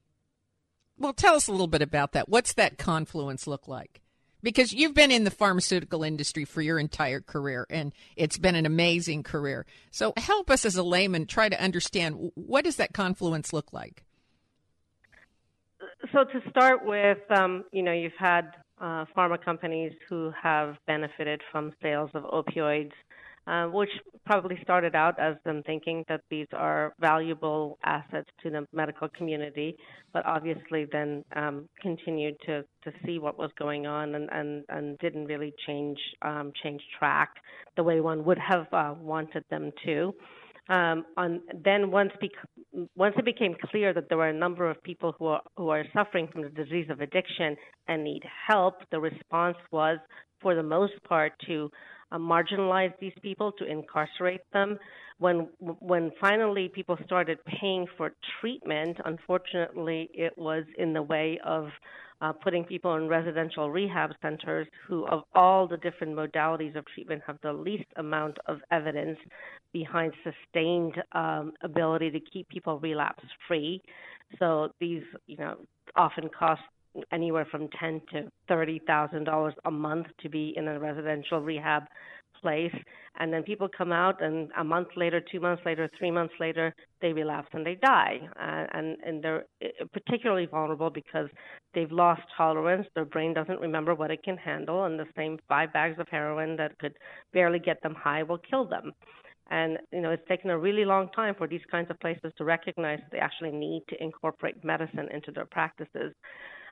[0.97, 2.29] Well, tell us a little bit about that.
[2.29, 4.01] What's that confluence look like?
[4.41, 8.65] Because you've been in the pharmaceutical industry for your entire career, and it's been an
[8.65, 9.65] amazing career.
[9.91, 14.03] So help us as a layman try to understand what does that confluence look like?
[16.13, 21.41] So to start with, um, you know, you've had uh, pharma companies who have benefited
[21.51, 22.91] from sales of opioids
[23.47, 23.89] uh, which
[24.25, 29.77] probably started out as them thinking that these are valuable assets to the medical community,
[30.13, 34.97] but obviously then um, continued to, to see what was going on and, and, and
[34.99, 37.29] didn't really change um, change track
[37.75, 40.13] the way one would have uh, wanted them to.
[40.67, 44.81] Um, on, then once, bec- once it became clear that there were a number of
[44.81, 47.55] people who are, who are suffering from the disease of addiction
[47.87, 49.99] and need help, the response was,
[50.41, 51.69] for the most part, to
[52.11, 54.77] uh, marginalize these people, to incarcerate them.
[55.17, 61.69] When when finally people started paying for treatment, unfortunately, it was in the way of
[62.21, 67.21] uh, putting people in residential rehab centers who, of all the different modalities of treatment,
[67.27, 69.17] have the least amount of evidence
[69.73, 73.81] behind sustained um, ability to keep people relapse free.
[74.39, 75.57] So these, you know,
[75.95, 76.61] often cost
[77.11, 81.83] anywhere from ten to thirty thousand dollars a month to be in a residential rehab
[82.41, 82.75] place.
[83.17, 86.75] And then people come out and a month later two months later three months later
[87.01, 88.19] they relapse and they die.
[88.39, 91.29] Uh, and and they're uh, particularly vulnerable because
[91.73, 92.87] they've lost tolerance.
[92.93, 96.55] Their brain doesn't remember what it can handle and the same five bags of heroin
[96.57, 96.93] that could
[97.33, 98.91] barely get them high will kill them
[99.49, 102.43] and you know it's taken a really long time for these kinds of places to
[102.43, 106.13] recognize that they actually need to incorporate medicine into their practices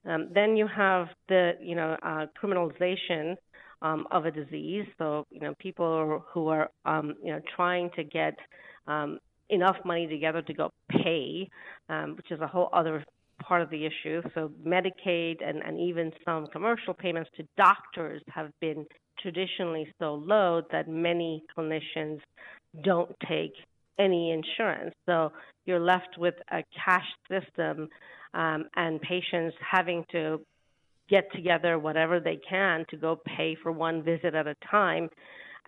[0.06, 3.36] um, then you have the you know uh, criminalization
[3.82, 4.86] um, of a disease.
[4.98, 8.36] So you know people who are um, you know trying to get
[8.88, 9.20] um,
[9.50, 11.50] enough money together to go pay,
[11.90, 13.06] um, which is a whole other
[13.42, 14.22] part of the issue.
[14.34, 18.86] So Medicaid and, and even some commercial payments to doctors have been
[19.24, 22.20] traditionally so low that many clinicians
[22.84, 23.54] don't take
[23.98, 24.94] any insurance.
[25.08, 25.32] So
[25.66, 27.90] you're left with a cash system
[28.34, 30.42] um, and patients having to
[31.10, 35.10] get together whatever they can to go pay for one visit at a time.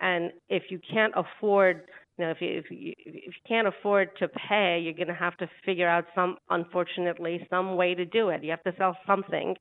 [0.00, 1.82] And if you can't afford,
[2.18, 5.14] you know, if you, if you, if you can't afford to pay, you're going to
[5.14, 8.42] have to figure out some, unfortunately, some way to do it.
[8.42, 9.54] You have to sell something,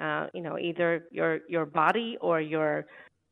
[0.00, 2.86] uh, you know, either your your body or your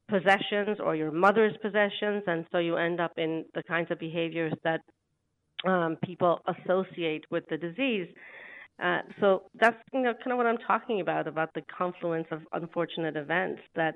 [0.09, 4.53] possessions or your mother's possessions, and so you end up in the kinds of behaviors
[4.65, 4.81] that
[5.67, 8.09] um, people associate with the disease.
[8.83, 12.41] Uh, so that's you know kind of what I'm talking about about the confluence of
[12.53, 13.95] unfortunate events that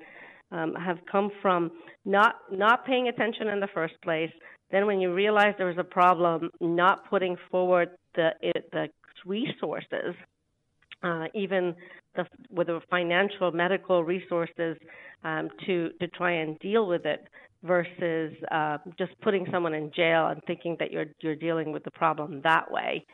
[0.53, 1.71] um, have come from
[2.05, 4.31] not not paying attention in the first place.
[4.71, 8.89] Then when you realize there was a problem, not putting forward the it, the
[9.27, 10.15] resources,
[11.03, 11.75] uh, even
[12.19, 14.77] the, with the financial medical resources
[15.25, 17.21] um, to to try and deal with it
[17.65, 21.91] versus uh, just putting someone in jail and thinking that you're you're dealing with the
[21.91, 23.05] problem that way.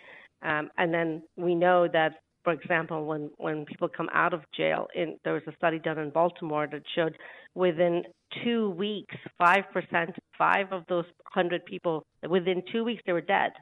[0.45, 4.87] Um, and then we know that, for example, when, when people come out of jail,
[4.95, 7.17] in, there was a study done in Baltimore that showed
[7.55, 8.03] within
[8.45, 9.65] two weeks, 5%,
[10.37, 13.53] five of those 100 people, within two weeks, they were dead.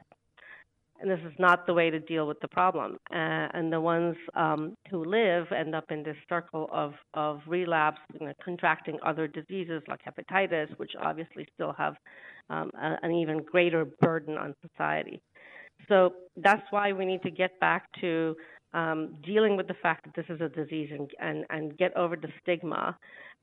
[1.03, 2.97] And this is not the way to deal with the problem.
[3.11, 7.99] Uh, and the ones um, who live end up in this circle of, of relapse,
[8.17, 11.95] you know, contracting other diseases like hepatitis, which obviously still have
[12.49, 15.21] um, a, an even greater burden on society.
[15.89, 18.37] So that's why we need to get back to
[18.73, 22.15] um, dealing with the fact that this is a disease and, and, and get over
[22.15, 22.97] the stigma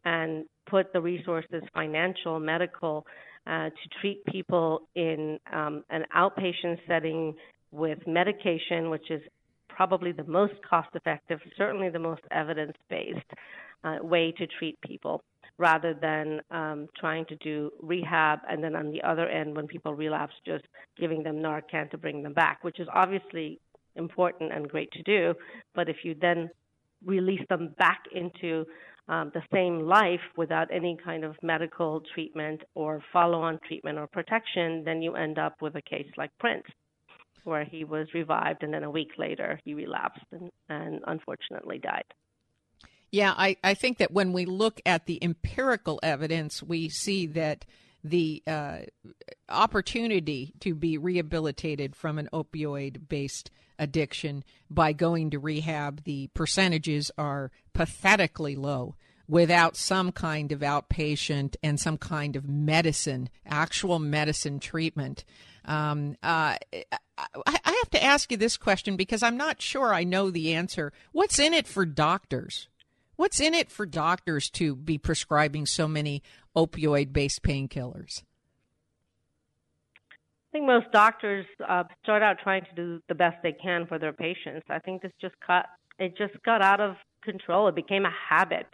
[0.06, 3.06] and put the resources, financial, medical,
[3.46, 7.34] uh, to treat people in um, an outpatient setting
[7.72, 9.22] with medication, which is
[9.68, 13.18] probably the most cost effective, certainly the most evidence based
[13.84, 15.22] uh, way to treat people
[15.56, 19.94] rather than um, trying to do rehab and then on the other end when people
[19.94, 20.64] relapse just
[20.98, 23.60] giving them narcan to bring them back which is obviously
[23.96, 25.34] important and great to do.
[25.74, 26.50] But if you then
[27.04, 28.66] release them back into
[29.10, 34.84] um, the same life without any kind of medical treatment or follow-on treatment or protection
[34.84, 36.64] then you end up with a case like prince
[37.44, 42.04] where he was revived and then a week later he relapsed and, and unfortunately died.
[43.10, 47.64] Yeah, I, I think that when we look at the empirical evidence, we see that
[48.02, 48.78] the uh,
[49.48, 57.10] opportunity to be rehabilitated from an opioid based addiction by going to rehab, the percentages
[57.18, 58.94] are pathetically low
[59.26, 65.24] without some kind of outpatient and some kind of medicine, actual medicine treatment.
[65.64, 70.30] Um, uh, I have to ask you this question because I'm not sure I know
[70.30, 70.92] the answer.
[71.12, 72.68] What's in it for doctors?
[73.20, 76.22] What's in it for doctors to be prescribing so many
[76.56, 78.22] opioid based painkillers?
[80.08, 83.98] I think most doctors uh, start out trying to do the best they can for
[83.98, 84.64] their patients.
[84.70, 85.66] I think this just got
[85.98, 87.68] it just got out of control.
[87.68, 88.68] It became a habit.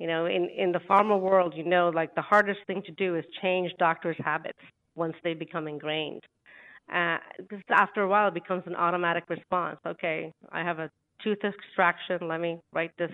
[0.00, 3.14] You know, in in the pharma world, you know, like the hardest thing to do
[3.14, 4.58] is change doctors' habits
[4.96, 6.24] once they become ingrained.
[6.92, 9.78] Uh, because after a while, it becomes an automatic response.
[9.86, 10.90] Okay, I have a
[11.22, 12.26] tooth extraction.
[12.26, 13.12] Let me write this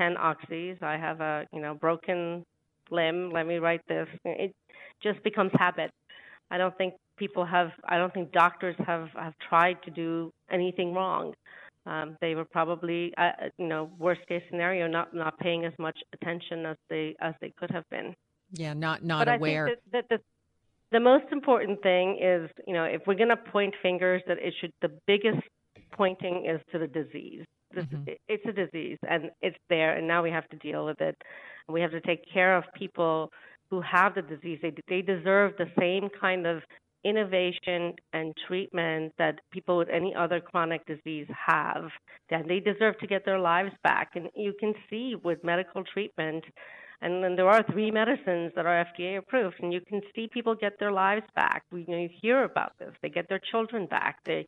[0.00, 0.82] 10 oxys.
[0.82, 2.44] I have a, you know, broken
[2.90, 3.30] limb.
[3.30, 4.08] Let me write this.
[4.24, 4.54] It
[5.02, 5.90] just becomes habit.
[6.50, 10.94] I don't think people have, I don't think doctors have, have tried to do anything
[10.94, 11.34] wrong.
[11.86, 15.98] Um, they were probably, uh, you know, worst case scenario, not not paying as much
[16.12, 18.14] attention as they as they could have been.
[18.52, 19.64] Yeah, not not but aware.
[19.64, 20.20] I think that, that
[20.90, 24.36] the, the most important thing is, you know, if we're going to point fingers, that
[24.38, 25.40] it should the biggest
[25.92, 28.12] pointing is to the disease This, mm-hmm.
[28.28, 31.16] It's a disease, and it's there, and now we have to deal with it.
[31.68, 33.30] We have to take care of people
[33.70, 34.58] who have the disease.
[34.62, 36.62] They they deserve the same kind of
[37.04, 41.88] innovation and treatment that people with any other chronic disease have.
[42.30, 44.10] And they deserve to get their lives back.
[44.14, 46.44] And you can see with medical treatment,
[47.02, 50.54] and then there are three medicines that are FDA approved, and you can see people
[50.54, 51.64] get their lives back.
[51.72, 52.92] We you, know, you hear about this.
[53.00, 54.18] They get their children back.
[54.26, 54.46] They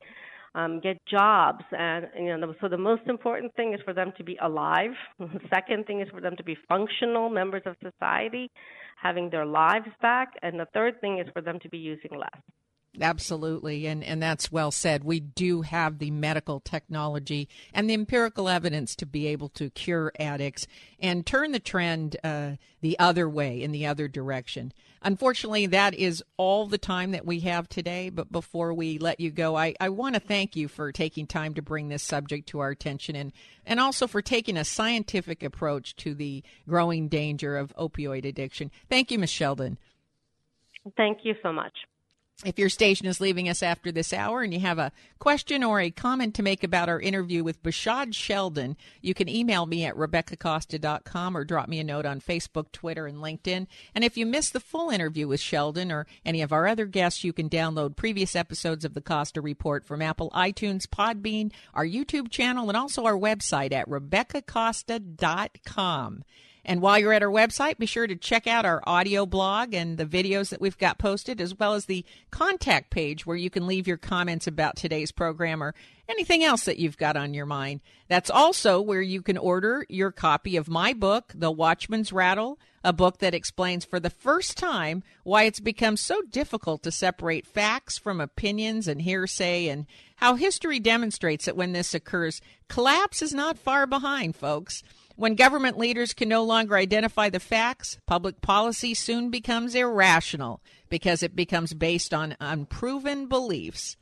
[0.55, 2.55] um, get jobs, and you know.
[2.61, 4.91] So the most important thing is for them to be alive.
[5.19, 8.51] The second thing is for them to be functional members of society,
[9.01, 12.43] having their lives back, and the third thing is for them to be using less.
[13.01, 15.03] Absolutely, and and that's well said.
[15.03, 20.13] We do have the medical technology and the empirical evidence to be able to cure
[20.19, 20.67] addicts
[21.01, 24.75] and turn the trend uh, the other way in the other direction.
[25.05, 28.11] Unfortunately, that is all the time that we have today.
[28.11, 31.55] But before we let you go, I, I want to thank you for taking time
[31.55, 33.33] to bring this subject to our attention and
[33.65, 38.71] and also for taking a scientific approach to the growing danger of opioid addiction.
[38.89, 39.31] Thank you, Ms.
[39.31, 39.79] Sheldon.
[40.97, 41.73] Thank you so much.
[42.45, 45.81] If your station is leaving us after this hour and you have a question or
[45.81, 49.95] a comment to make about our interview with Behshad Sheldon, you can email me at
[49.95, 53.69] RebeccaCosta.com or drop me a note on Facebook, Twitter, and LinkedIn.
[53.95, 57.23] And if you missed the full interview with Sheldon or any of our other guests,
[57.23, 62.29] you can download previous episodes of the Costa Report from Apple iTunes, Podbean, our YouTube
[62.29, 66.25] channel, and also our website at RebeccaCosta.com.
[66.65, 69.99] And while you're at our website, be sure to check out our audio blog and
[69.99, 73.67] the videos that we've got posted, as well as the contact page where you can
[73.67, 75.75] leave your comments about today's program or
[76.09, 77.81] anything else that you've got on your mind.
[78.09, 82.93] That's also where you can order your copy of my book, The Watchman's Rattle, a
[82.93, 87.99] book that explains for the first time why it's become so difficult to separate facts
[87.99, 89.87] from opinions and hearsay and
[90.17, 94.83] how history demonstrates that when this occurs, collapse is not far behind, folks.
[95.23, 101.23] When government leaders can no longer identify the facts, public policy soon becomes irrational because
[101.23, 103.97] it becomes based on unproven beliefs.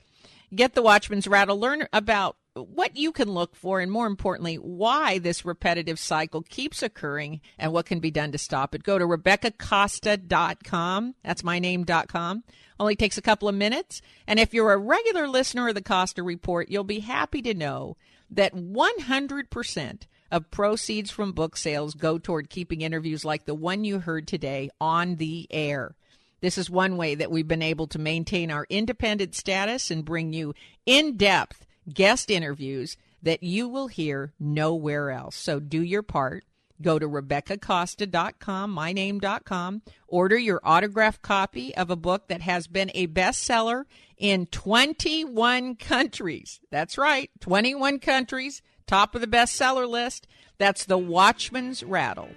[0.55, 5.19] Get the Watchman's Rattle, learn about what you can look for, and more importantly, why
[5.19, 8.83] this repetitive cycle keeps occurring and what can be done to stop it.
[8.83, 11.15] Go to RebeccaCosta.com.
[11.23, 12.45] That's my name.com.
[12.79, 14.01] Only takes a couple of minutes.
[14.27, 17.99] And if you're a regular listener of the Costa Report, you'll be happy to know
[18.31, 24.01] that 100% of proceeds from book sales go toward keeping interviews like the one you
[24.01, 25.95] heard today on the air.
[26.41, 30.33] This is one way that we've been able to maintain our independent status and bring
[30.33, 30.55] you
[30.87, 35.37] in depth guest interviews that you will hear nowhere else.
[35.37, 36.45] So do your part.
[36.81, 43.07] Go to RebeccaCosta.com, myname.com, order your autographed copy of a book that has been a
[43.07, 43.85] bestseller
[44.17, 46.59] in 21 countries.
[46.71, 50.27] That's right, 21 countries top of the bestseller list.
[50.59, 52.29] That's The Watchman's Rattle.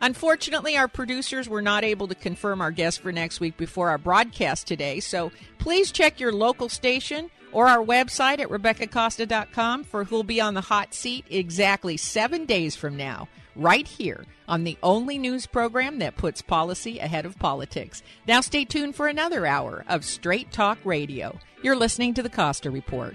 [0.00, 3.98] Unfortunately, our producers were not able to confirm our guest for next week before our
[3.98, 10.24] broadcast today, so please check your local station or our website at RebeccaCosta.com for who'll
[10.24, 15.16] be on the hot seat exactly seven days from now, right here on the only
[15.16, 18.02] news program that puts policy ahead of politics.
[18.26, 21.38] Now, stay tuned for another hour of Straight Talk Radio.
[21.62, 23.14] You're listening to the Costa Report.